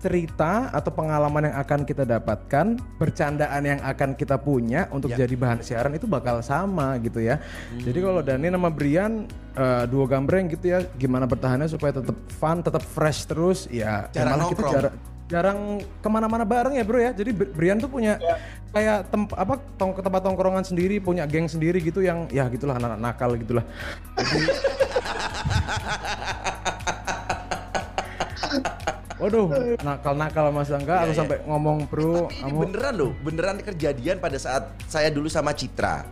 [0.00, 5.60] cerita atau pengalaman yang akan kita dapatkan, bercandaan yang akan kita punya untuk jadi bahan
[5.60, 7.36] siaran itu bakal sama gitu ya.
[7.76, 12.64] Jadi kalau Dani sama Brian eh, duo gambreng gitu ya, gimana bertahannya supaya tetap fun,
[12.64, 14.08] tetap fresh terus ya.
[14.16, 15.19] Jarang malah kita nongkrong.
[15.30, 17.14] Jarang ke mana-mana bareng ya bro ya.
[17.14, 18.18] Jadi Br- Brian tuh punya
[18.74, 23.00] kayak temp apa tong tempat tongkrongan sendiri, punya geng sendiri gitu yang ya gitulah anak-anak
[23.00, 23.62] nakal gitulah.
[29.20, 31.18] Waduh, nakal-nakal Mas Angga, aku Iya, iya.
[31.20, 35.52] sampai ngomong bro, Tapi ini kamu beneran loh, beneran kejadian pada saat saya dulu sama
[35.52, 36.08] Citra.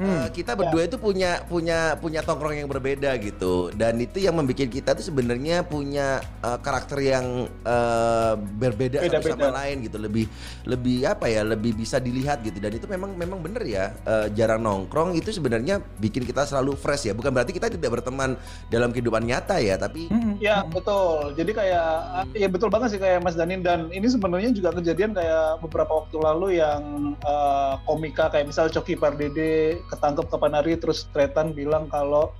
[0.00, 0.24] Hmm.
[0.24, 3.68] Eh, kita berdua itu punya punya punya tongkrong yang berbeda gitu.
[3.76, 9.32] Dan itu yang membuat kita tuh sebenarnya punya eh, karakter yang eh, berbeda satu Beda-beda.
[9.36, 9.96] sama lain gitu.
[10.00, 10.24] Lebih
[10.64, 12.56] lebih apa ya lebih bisa dilihat gitu.
[12.56, 17.12] Dan itu memang memang bener ya eh, jarang nongkrong itu sebenarnya bikin kita selalu fresh
[17.12, 17.14] ya.
[17.14, 18.40] Bukan berarti kita tidak berteman
[18.72, 20.08] dalam kehidupan nyata ya tapi
[20.40, 21.36] Ya betul.
[21.36, 21.92] Jadi kayak
[22.32, 23.60] ya betul banget sih kayak Mas Danin.
[23.60, 28.96] Dan ini sebenarnya juga kejadian kayak beberapa waktu lalu yang eh, komika kayak misal Coki
[28.96, 32.30] Pardede ketangkep kapan hari terus Tretan bilang kalau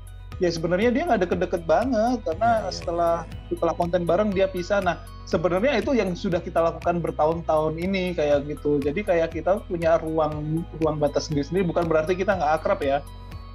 [0.40, 2.70] ya sebenarnya dia nggak deket-deket banget karena Iya, iya.
[2.72, 3.14] setelah
[3.52, 4.80] setelah konten bareng dia pisah.
[4.82, 4.96] Nah
[5.28, 8.82] sebenarnya itu yang sudah kita lakukan bertahun-tahun ini kayak gitu.
[8.82, 12.98] Jadi kayak kita punya ruang ruang batas sendiri-sendiri bukan berarti kita nggak akrab ya.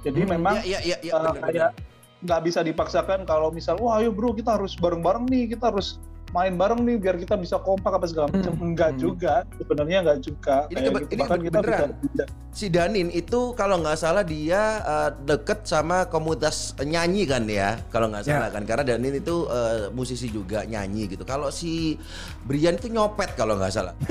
[0.06, 1.44] Jadi Hmm, memang ya ya ya, ya Uh, bener, bener.
[1.50, 1.70] kayak
[2.18, 6.52] nggak bisa dipaksakan kalau misal wah ayo bro kita harus bareng-bareng nih kita harus main
[6.52, 8.66] bareng nih biar kita bisa kompak apa segala macam Hmm.
[8.66, 9.00] enggak Hmm.
[9.00, 11.08] juga sebenarnya enggak juga Ini kebe- gitu.
[11.08, 11.88] ini Bahkan kita beneran.
[12.04, 17.78] bisa- si Danin itu kalau nggak salah dia uh, deket sama komunitas nyanyi kan ya
[17.86, 18.30] kalau nggak Ya.
[18.34, 21.96] salah kan karena Danin itu uh, musisi juga nyanyi gitu kalau si
[22.42, 23.94] Brian itu nyopet kalau nggak salah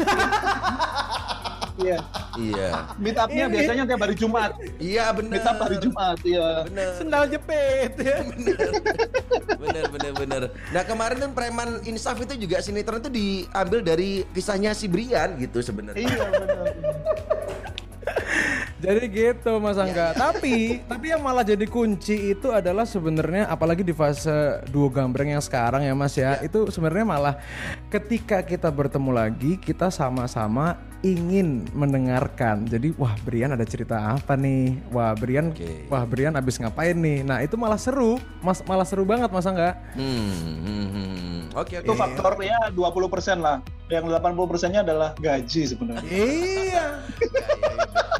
[1.82, 1.97] iya.
[2.38, 2.69] Iya.
[2.97, 4.51] Meet up-nya Ini- biasanya tiap hari Jumat.
[4.78, 5.32] Iya bener.
[5.38, 6.49] Meet up hari Jumat iya.
[6.69, 6.91] Bener.
[6.97, 8.17] Sendal jepit ya.
[9.63, 10.41] bener bener bener.
[10.73, 15.61] Nah kemarin kan preman insaf itu juga sinetron itu diambil dari kisahnya si Brian gitu
[15.61, 16.05] sebenarnya.
[16.05, 16.57] Iya benar
[18.78, 20.13] Jadi gitu Mas Angga.
[20.13, 25.41] Tapi tapi yang malah jadi kunci itu adalah sebenarnya apalagi di fase duo gambreng yang
[25.41, 26.38] sekarang ya Mas ya.
[26.45, 27.36] Itu sebenarnya malah
[27.89, 32.66] ketika kita bertemu lagi kita sama-sama ingin mendengarkan.
[32.66, 34.78] Jadi wah Brian ada cerita apa nih?
[34.89, 35.86] Wah Brian Oke.
[35.91, 37.22] wah Brian abis ngapain nih?
[37.22, 38.18] Nah, itu malah seru.
[38.41, 39.78] Mas malah seru banget Mas Angga.
[39.93, 41.39] hmm, hmm, hmm.
[41.58, 46.86] oke itu oke faktornya 20% lah yang 80 persennya adalah gaji sebenarnya Iya.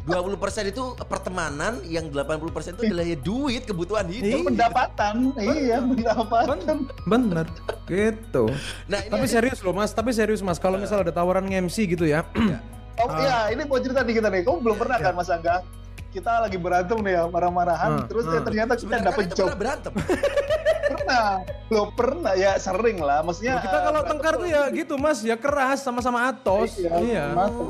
[0.08, 4.40] 20% itu pertemanan, yang 80% itu adalah ya duit, kebutuhan hidup.
[4.40, 4.46] Iya.
[4.48, 7.46] pendapatan iya pendapatan Bener.
[7.84, 8.44] Gitu.
[8.88, 10.56] Nah, ini Tapi serius loh Mas, tapi serius Mas.
[10.56, 12.24] Kalau misal ada tawaran MC gitu ya.
[12.98, 14.42] Oh iya, ini mau cerita nih kita nih.
[14.42, 15.62] Kamu belum pernah kan Mas Angga?
[16.08, 17.90] Kita lagi berantem nih ya, marah-marahan.
[18.02, 18.34] Hmm, Terus hmm.
[18.34, 19.46] eh, ternyata kita sebenarnya tuh job.
[19.46, 19.92] pernah berantem.
[20.88, 21.44] Pernah.
[21.68, 23.20] Lo pernah ya sering lah.
[23.20, 26.80] Maksudnya kita eh, kalau berantem tengkar tuh ya gitu Mas, ya keras sama-sama atos.
[26.80, 26.96] Iya.
[27.04, 27.24] Iya.
[27.36, 27.68] masuk.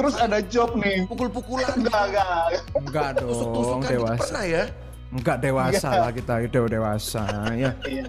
[0.00, 1.04] Terus ada job nih.
[1.04, 2.64] Pukul-pukulan, Enggak, enggak.
[2.80, 4.64] Enggak dong, tusuk-tusukan pernah ya?
[5.08, 7.24] Enggak dewasa lah kita, udah dewasa
[7.56, 7.72] ya.
[7.88, 8.04] Iya.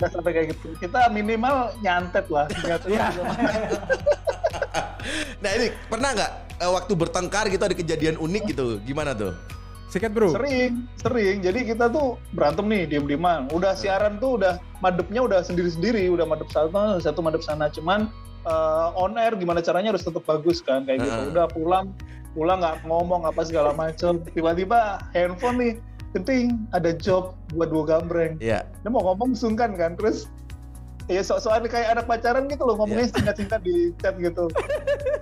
[0.00, 0.66] Nggak sampai kayak gitu.
[0.80, 2.46] Kita minimal nyantet lah.
[2.88, 3.06] Iya.
[5.40, 8.78] Nah ini pernah nggak eh, waktu bertengkar gitu ada kejadian unik gitu?
[8.84, 9.32] Gimana tuh?
[9.90, 10.30] Sikat bro.
[10.30, 11.42] Sering, sering.
[11.42, 13.50] Jadi kita tuh berantem nih, diem-dieman.
[13.50, 17.66] Udah siaran tuh udah madepnya udah sendiri-sendiri, udah madep satu, satu madep sana.
[17.74, 18.06] Cuman
[18.46, 21.34] uh, on air gimana caranya harus tetap bagus kan kayak gitu.
[21.34, 21.90] Udah pulang,
[22.38, 24.22] pulang nggak ngomong apa segala macem.
[24.30, 25.72] Tiba-tiba handphone nih,
[26.10, 28.38] penting ada job buat dua gambreng.
[28.42, 28.66] Iya.
[28.66, 30.26] Dia mau ngomong sungkan kan, terus
[31.10, 34.46] ya sok-sokan kayak anak pacaran gitu loh ngomongnya singkat-singkat di chat gitu.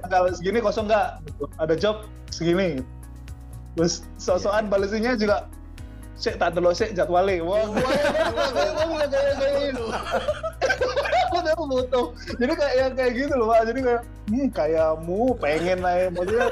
[0.05, 1.25] Tanggal segini kosong nggak?
[1.29, 1.45] Gitu.
[1.61, 1.97] Ada job
[2.33, 2.81] segini.
[3.77, 5.49] Terus sok-sokan balesinya juga
[6.19, 7.39] Sik tak delok sik jadwale.
[7.47, 9.85] Wah, gue gue kayak kayak gitu.
[11.45, 12.07] Udah butuh.
[12.39, 13.63] Jadi kayak yang kayak gitu loh, Pak.
[13.69, 16.49] Jadi kayak hmm kayakmu pengen naik maksudnya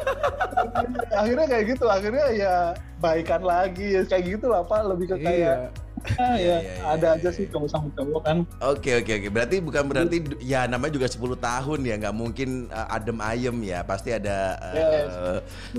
[1.21, 1.85] akhirnya kayak gitu.
[1.87, 2.55] Akhirnya ya
[3.01, 4.81] baikan lagi ya kayak gitu lah, Pak.
[4.89, 5.73] Lebih ke kayak
[6.17, 8.37] ah, Iya, ya, iya, ada iya, aja iya, sih cowok sama cowok kan.
[8.63, 9.29] Oke oke oke.
[9.29, 13.81] Berarti bukan berarti ya namanya juga 10 tahun ya nggak mungkin uh, adem ayem ya.
[13.83, 15.13] Pasti ada uh, Yes.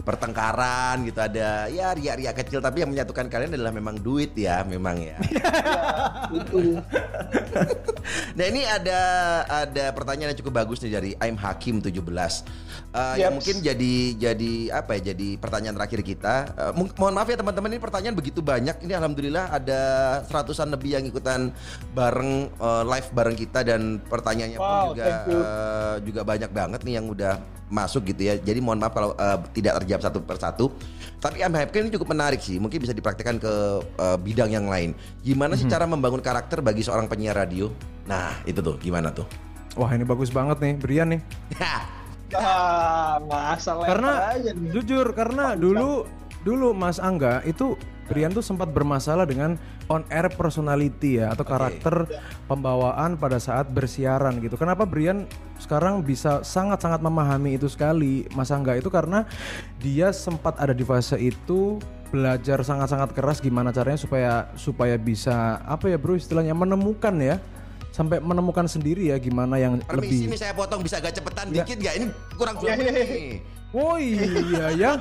[0.01, 4.99] pertengkaran gitu ada ya riak-riak kecil tapi yang menyatukan kalian adalah memang duit ya memang
[4.99, 5.17] ya.
[6.30, 6.80] Itu.
[8.38, 8.99] nah ini ada
[9.65, 11.91] ada pertanyaan yang cukup bagus nih dari Aim Hakim 17.
[11.93, 13.36] Uh, yang Yaps.
[13.36, 16.36] mungkin jadi jadi apa ya jadi pertanyaan terakhir kita.
[16.55, 18.80] Uh, mo- mohon maaf ya teman-teman ini pertanyaan begitu banyak.
[18.82, 19.82] Ini alhamdulillah ada
[20.24, 21.53] seratusan lebih yang ikutan
[21.91, 25.39] bareng uh, live bareng kita dan pertanyaannya pun Wow, juga thank you.
[25.39, 27.38] uh, juga banyak banget nih yang udah
[27.68, 28.39] masuk gitu ya.
[28.39, 30.65] Jadi mohon maaf kalau uh, tidak terjawab satu persatu.
[31.18, 32.61] Tapi Aim Hakim ini cukup menarik sih.
[32.61, 33.53] Mungkin bisa dipraktikkan ke
[33.97, 34.95] uh, bidang yang lain.
[35.20, 37.68] Gimana sih cara membangun karakter bagi seorang penyiar radio?
[38.05, 39.26] Nah, itu tuh gimana tuh?
[39.76, 41.22] Wah ini bagus banget nih, Brian nih.
[42.36, 44.76] Ah, Karena aja nih.
[44.76, 46.03] jujur karena dulu
[46.43, 49.59] dulu Mas Angga itu Brian tuh sempat bermasalah dengan
[49.91, 52.07] on air personality ya atau karakter
[52.47, 54.55] pembawaan pada saat bersiaran gitu.
[54.55, 55.27] Kenapa Brian
[55.59, 59.27] sekarang bisa sangat-sangat memahami itu sekali Mas Angga itu karena
[59.77, 61.77] dia sempat ada di fase itu
[62.07, 67.35] belajar sangat-sangat keras gimana caranya supaya supaya bisa apa ya bro istilahnya menemukan ya
[67.97, 71.65] sampai menemukan sendiri ya gimana yang Permisi lebih nih saya potong bisa agak cepetan Ya.
[71.65, 71.93] dikit gak?
[71.97, 72.05] Ini
[72.37, 73.37] kurang Iya, dua iya, menit iya.
[73.75, 74.91] Oh iya ya.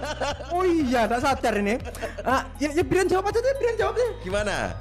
[0.51, 1.79] Oh iya, tak sadar ini.
[2.27, 4.11] Ah, ya, ya Brian jawab aja deh, Brian jawab deh.
[4.27, 4.75] Gimana?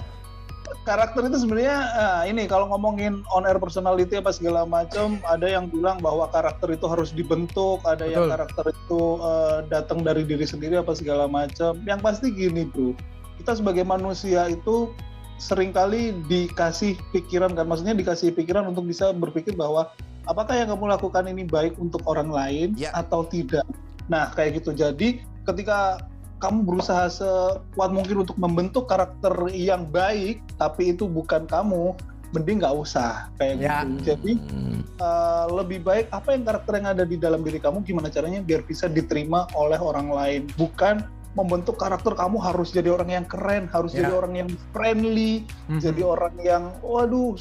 [0.85, 5.69] karakter itu sebenarnya ah, ini kalau ngomongin on air personality apa segala macam ada yang
[5.69, 8.33] bilang bahwa karakter itu harus dibentuk ada yang Betul.
[8.37, 12.93] karakter itu eh, datang dari diri sendiri apa segala macam yang pasti gini bro
[13.41, 14.93] kita sebagai manusia itu
[15.35, 19.91] sering kali dikasih pikiran kan maksudnya dikasih pikiran untuk bisa berpikir bahwa
[20.25, 22.95] apakah yang kamu lakukan ini baik untuk orang lain Ya.
[22.95, 23.67] atau tidak
[24.07, 25.99] nah kayak gitu jadi ketika
[26.39, 31.95] kamu berusaha sekuat mungkin untuk membentuk karakter yang baik, tapi itu bukan kamu,
[32.35, 33.81] mending nggak usah kayak Ya.
[33.87, 34.13] gitu.
[34.13, 34.83] Jadi Hmm.
[34.99, 38.67] eh, lebih baik apa yang karakter yang ada di dalam diri kamu, gimana caranya biar
[38.67, 43.91] bisa diterima oleh orang lain, bukan membentuk karakter kamu harus jadi orang yang keren, harus
[43.91, 44.07] Ya.
[44.07, 45.79] jadi orang yang friendly, Mhm.
[45.83, 47.35] jadi orang yang waduh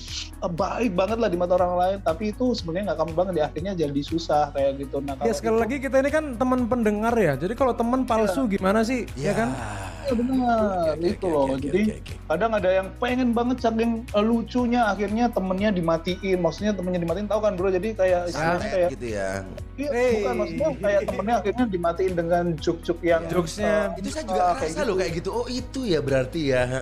[0.44, 3.72] baik banget lah di mata orang lain, tapi itu sebenarnya nggak kamu banget, di akhirnya
[3.78, 4.98] jadi susah kayak gitu.
[4.98, 7.38] Nah, Ya kalau sekali itu- lagi kita ini kan teman pendengar ya.
[7.38, 9.06] Jadi kalau teman palsu gimana sih?
[9.14, 9.54] Ya, kan?
[10.04, 11.56] Ya benar, itu loh.
[11.56, 16.38] Jadi kadang ada yang pengen banget saking eh, lucunya akhirnya temennya dimatiin.
[16.44, 17.72] Maksudnya temennya dimatiin tahu kan bro?
[17.72, 19.30] Jadi kayak istilahnya kayak gitu ya.
[19.74, 20.12] iya, Hey.
[20.22, 23.96] bukan maksudnya kayak temennya akhirnya dimatiin dengan juk-juk yang Jokesnya.
[23.96, 25.00] Itu saya juga ngerasa kayak loh gitu.
[25.00, 25.28] kayak gitu.
[25.32, 26.64] Oh itu ya berarti ya.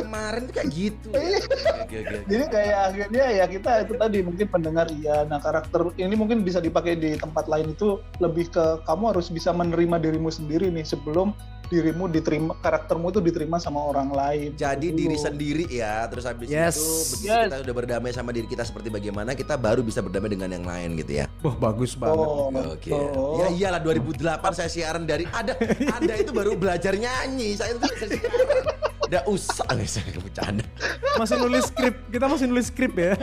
[0.00, 1.08] Kemarin tuh kayak gitu.
[1.10, 1.38] ya.
[1.84, 1.98] Oke.
[2.30, 5.26] Jadi kayak akhirnya ya kita itu tadi mungkin pendengar iya.
[5.26, 9.50] Nah karakter ini mungkin bisa dipakai di tempat lain itu lebih ke kamu harus bisa
[9.50, 11.32] menerima dirimu sendiri nih sebelum
[11.70, 14.58] dirimu diterima karaktermu itu diterima sama orang lain.
[14.58, 16.74] Jadi Gitu diri sendiri ya, terus habis Yes.
[16.74, 16.82] itu
[17.14, 17.46] begitu Yes.
[17.46, 20.98] kita udah berdamai sama diri kita seperti bagaimana, kita baru bisa berdamai dengan yang lain
[20.98, 21.30] gitu ya.
[21.46, 22.26] Wah bagus banget.
[22.26, 22.90] Oh, Oke.
[22.90, 23.38] oh.
[23.38, 25.54] Ya iyalah 2008 saya siaran dari ada
[25.94, 28.89] Anda itu baru belajar nyanyi, saya itu belajar siaran.
[29.10, 30.62] Udah usah nih saya bercanda.
[31.18, 31.98] Masih nulis skrip.
[32.14, 33.18] Kita masih nulis skrip ya.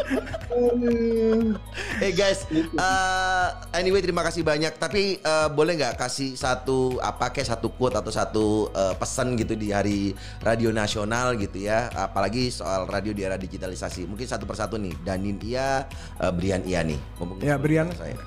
[2.04, 4.76] Eh guys, eh, anyway terima kasih banyak.
[4.76, 9.56] Tapi eh, boleh nggak kasih satu apa kayak satu quote atau satu eh, pesan gitu
[9.56, 10.12] di hari
[10.44, 11.88] radio nasional gitu ya.
[11.96, 14.12] Apalagi soal radio di era digitalisasi.
[14.12, 14.92] Mungkin satu persatu nih.
[15.08, 15.88] Danin iya,
[16.20, 17.00] eh, Brian iya nih.
[17.40, 17.88] Ya, Brian.
[17.96, 18.20] Saya.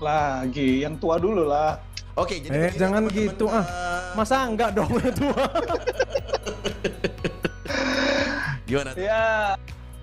[0.00, 1.76] Lagi yang tua dulu lah.
[2.14, 3.66] Oke, jadi Eh jangan teman-teman, gitu ah.
[3.66, 5.26] eh, Masa enggak dong itu?
[8.64, 8.90] gimana?
[8.94, 9.02] tuh?
[9.02, 9.58] Ya,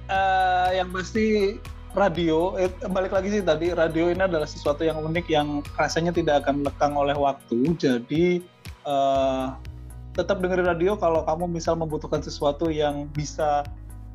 [0.06, 1.56] eh, yang pasti
[1.92, 6.44] radio, eh, balik lagi sih tadi, radio ini adalah sesuatu yang unik yang rasanya tidak
[6.46, 7.76] akan lekang oleh waktu.
[7.76, 8.44] Jadi,
[8.86, 9.46] eh,
[10.12, 13.64] tetap dengerin radio kalau kamu misal membutuhkan sesuatu yang bisa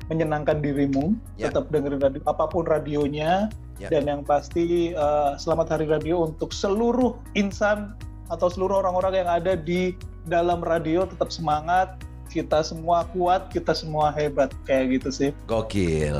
[0.07, 1.49] menyenangkan dirimu, Ya.
[1.49, 3.93] tetap dengerin radio apa pun radionya Ya.
[3.93, 7.93] dan yang pasti eh, selamat hari radio untuk seluruh insan
[8.27, 9.93] atau seluruh orang-orang yang ada di
[10.27, 11.95] dalam radio tetap semangat,
[12.27, 15.29] kita semua kuat, kita semua hebat kayak gitu sih.
[15.47, 16.17] Gokil.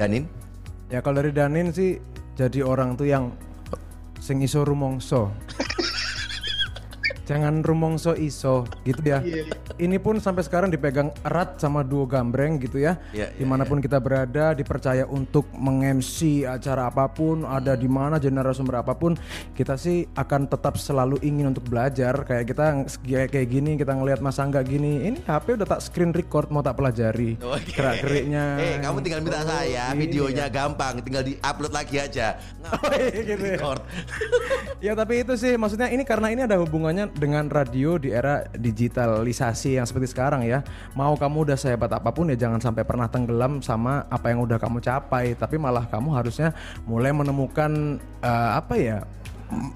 [0.00, 0.26] Danin?
[0.90, 2.02] Ya kalau dari Danin sih
[2.34, 3.30] jadi orang tuh yang
[4.18, 5.30] sing iso rumongso.
[7.32, 9.24] Jangan rumongso iso gitu ya.
[9.24, 9.48] Iya.
[9.80, 13.00] Ini pun sampai sekarang dipegang erat sama duo gambreng gitu ya.
[13.16, 17.88] Iya, iya, Di mana pun kita berada dipercaya untuk meng-MC acara apa pun, ada di
[17.88, 19.16] mana jadi narasumber apa pun,
[19.56, 22.20] kita sih akan tetap selalu ingin untuk belajar.
[22.28, 22.64] Kayak kita
[23.00, 26.60] kayak kayak gini, kita ngelihat Mas Angga gini, ini HP udah tak screen record mau
[26.60, 27.40] tak pelajari.
[27.40, 27.72] Oke.
[27.72, 28.44] Gerak-geriknya.
[28.60, 32.36] Eh, kamu tinggal minta saya, Ini videonya gampang, tinggal di-upload lagi aja.
[32.82, 33.56] Oh, iya, gitu ya.
[33.62, 33.82] Record.
[34.82, 39.78] Ya tapi itu sih maksudnya ini karena ini ada hubungannya dengan radio di era digitalisasi
[39.78, 40.66] yang seperti sekarang ya.
[40.98, 44.58] Mau kamu udah sehebat apa pun ya jangan sampai pernah tenggelam sama apa yang udah
[44.58, 46.50] kamu capai, tapi malah kamu harusnya
[46.82, 48.98] mulai menemukan eh, apa ya?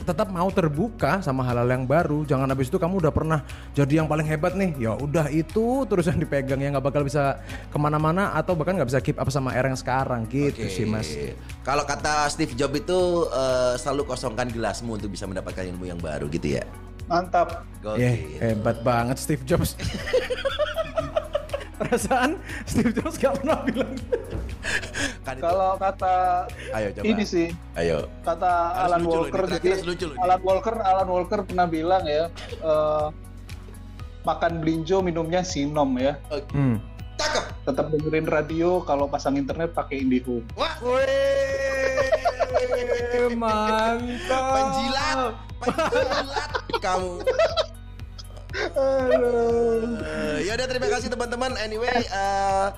[0.05, 3.40] tetap mau terbuka sama hal-hal yang baru jangan habis itu kamu udah pernah
[3.76, 7.40] jadi yang paling hebat nih ya udah itu terus yang dipegang ya nggak bakal bisa
[7.68, 10.72] ke mana-mana atau bahkan nggak bisa keep up sama era yang sekarang gitu Oke.
[10.72, 11.12] sih mas
[11.66, 16.30] Kalau kata Steve Jobs itu eh, selalu kosongkan gelasmu untuk bisa mendapatkan ilmu yang baru
[16.30, 16.64] gitu ya.
[17.07, 17.62] Mantap.
[17.78, 17.98] Gokil.
[17.98, 18.11] Ya,
[18.42, 19.74] hebat banget Steve Jobs.
[21.76, 23.92] Perasaan Steve Jobs gak pernah bilang.
[25.22, 27.04] Kan Kalau kata Ayo coba.
[27.04, 28.09] ini sih, Ayo.
[28.22, 30.16] kata Harus Alan lucu Walker ini terakhir jadi lucu loh.
[30.18, 32.24] Alan Walker Alan Walker pernah bilang ya
[32.57, 33.07] eh,
[34.22, 36.18] makan belinjo minumnya sinom ya
[36.50, 36.82] Hmm.
[37.16, 37.44] Cakep.
[37.64, 40.74] tetap dengerin radio kalau pasang internet pakai IndiHome Wah.
[43.36, 44.53] Mantap.
[44.55, 45.18] Penjilat.
[45.61, 47.12] Penjilat kamu.
[48.57, 51.53] Eh, ya udah terima kasih teman-teman.
[51.61, 52.68] Anyway, eh,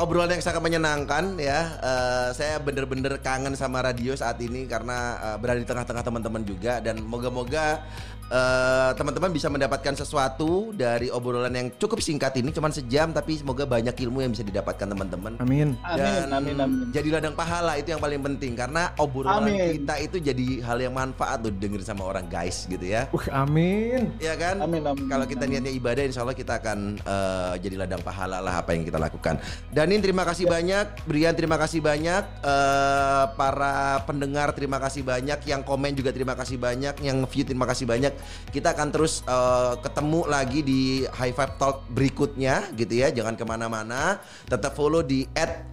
[0.00, 1.60] obrolan yang sangat menyenangkan ya.
[1.78, 6.80] Eh, saya bener-bener kangen sama radio saat ini karena eh, berada di tengah-tengah teman-teman juga
[6.80, 7.84] dan moga-moga
[8.30, 13.64] eh, teman-teman bisa mendapatkan sesuatu dari obrolan yang cukup singkat ini, cuman sejam tapi semoga
[13.68, 15.36] banyak ilmu yang bisa didapatkan teman-teman.
[15.40, 15.76] Amin.
[15.84, 19.82] amin amin amin Jadi ladang pahala itu yang paling penting karena obrolan Amin.
[19.82, 23.10] kita itu jadi hal yang manfaat tuh dengerin sama orang guys gitu ya.
[23.10, 24.14] Uh, amin.
[24.22, 24.62] Ya kan?
[24.62, 28.62] Amin, amin, Kalau kita niatnya ibadah, insya Allah kita akan eh, jadi ladang pahala lah
[28.62, 29.36] apa yang kita lakukan.
[29.74, 35.60] Danin terima kasih banyak, Brian terima kasih banyak, eh, para pendengar terima kasih banyak, yang
[35.66, 38.13] komen juga terima kasih banyak, yang view terima kasih banyak.
[38.50, 43.10] Kita akan terus eh, ketemu lagi di High Five Talk berikutnya, gitu ya.
[43.10, 45.26] Jangan ke mana-mana, tetap follow di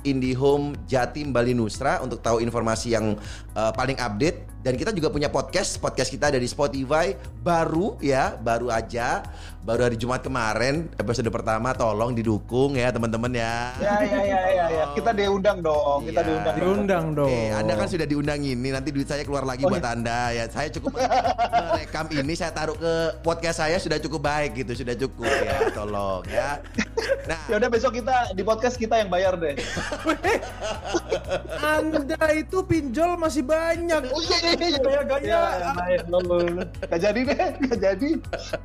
[0.06, 3.18] @indihome Jatim Bali Nusra untuk tahu informasi yang
[3.54, 4.61] eh, paling update.
[4.62, 9.26] Dan kita juga punya podcast, podcast kita ada di Spotify baru ya, baru aja,
[9.60, 13.74] baru hari Jumat kemarin episode pertama, tolong didukung ya teman-teman ya.
[13.82, 16.28] ya ya ya ya ya kita diundang dong kita Iya.
[16.30, 16.62] diundang dong.
[16.62, 17.34] Diundang dong.
[17.34, 20.46] Eh, anda kan sudah diundang ini, nanti duit saya keluar lagi Oh, buat anda ya.
[20.46, 22.94] Saya cukup merekam ini, saya taruh ke
[23.26, 26.62] podcast saya sudah cukup baik gitu, sudah cukup ya, tolong ya.
[27.26, 29.54] Nah, ya udah besok kita di podcast kita yang bayar deh
[31.62, 34.10] Anda itu pinjol masih banyak.
[34.10, 34.51] Oh, iya, Gaya-gaya.
[35.22, 36.28] Ya bayar dong
[36.90, 37.38] gak jadi deh
[37.70, 38.10] gak jadi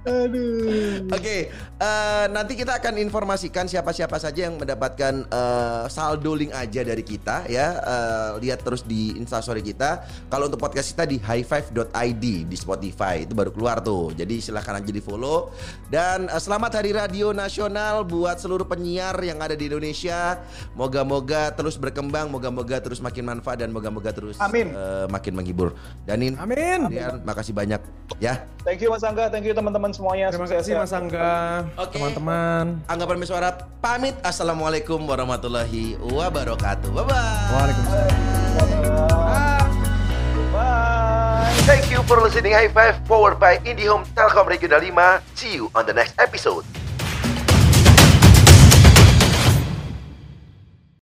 [0.06, 6.82] aduh Oke, eh, nanti kita akan informasikan siapa-siapa saja yang mendapatkan eh, saldo link aja
[6.82, 7.78] dari kita ya.
[7.78, 10.02] Eh, lihat terus di instastory kita.
[10.26, 14.10] Kalau untuk podcast kita di highfive.id di Spotify itu baru keluar tuh.
[14.18, 15.54] Jadi silahkan aja di follow.
[15.86, 20.42] Dan eh, selamat Hari Radio Nasional buat seluruh penyiar yang ada di Indonesia.
[20.74, 24.74] Moga-moga terus berkembang, moga-moga terus makin manfaat dan moga-moga terus Amin.
[24.74, 25.75] eh, makin menghibur.
[26.06, 26.86] Danin, Amin.
[26.86, 27.82] Rian, makasih banyak
[28.22, 28.46] ya.
[28.62, 30.80] thank you Mas Angga thank you teman-teman semuanya Terima Sukses kasih ya.
[30.86, 31.98] Mas Angga, Oke.
[31.98, 32.64] teman-teman.
[32.86, 33.50] Anggapan Suara
[33.82, 34.14] pamit.
[34.22, 36.94] Assalamualaikum warahmatullahi wabarakatuh.
[36.94, 37.50] Bye bye.
[37.50, 38.14] Waalaikumsalam.
[40.54, 44.94] bye Thank you for listening High Five powered by IndiHome Telkom Regional 5.
[45.34, 46.62] See you on the next episode.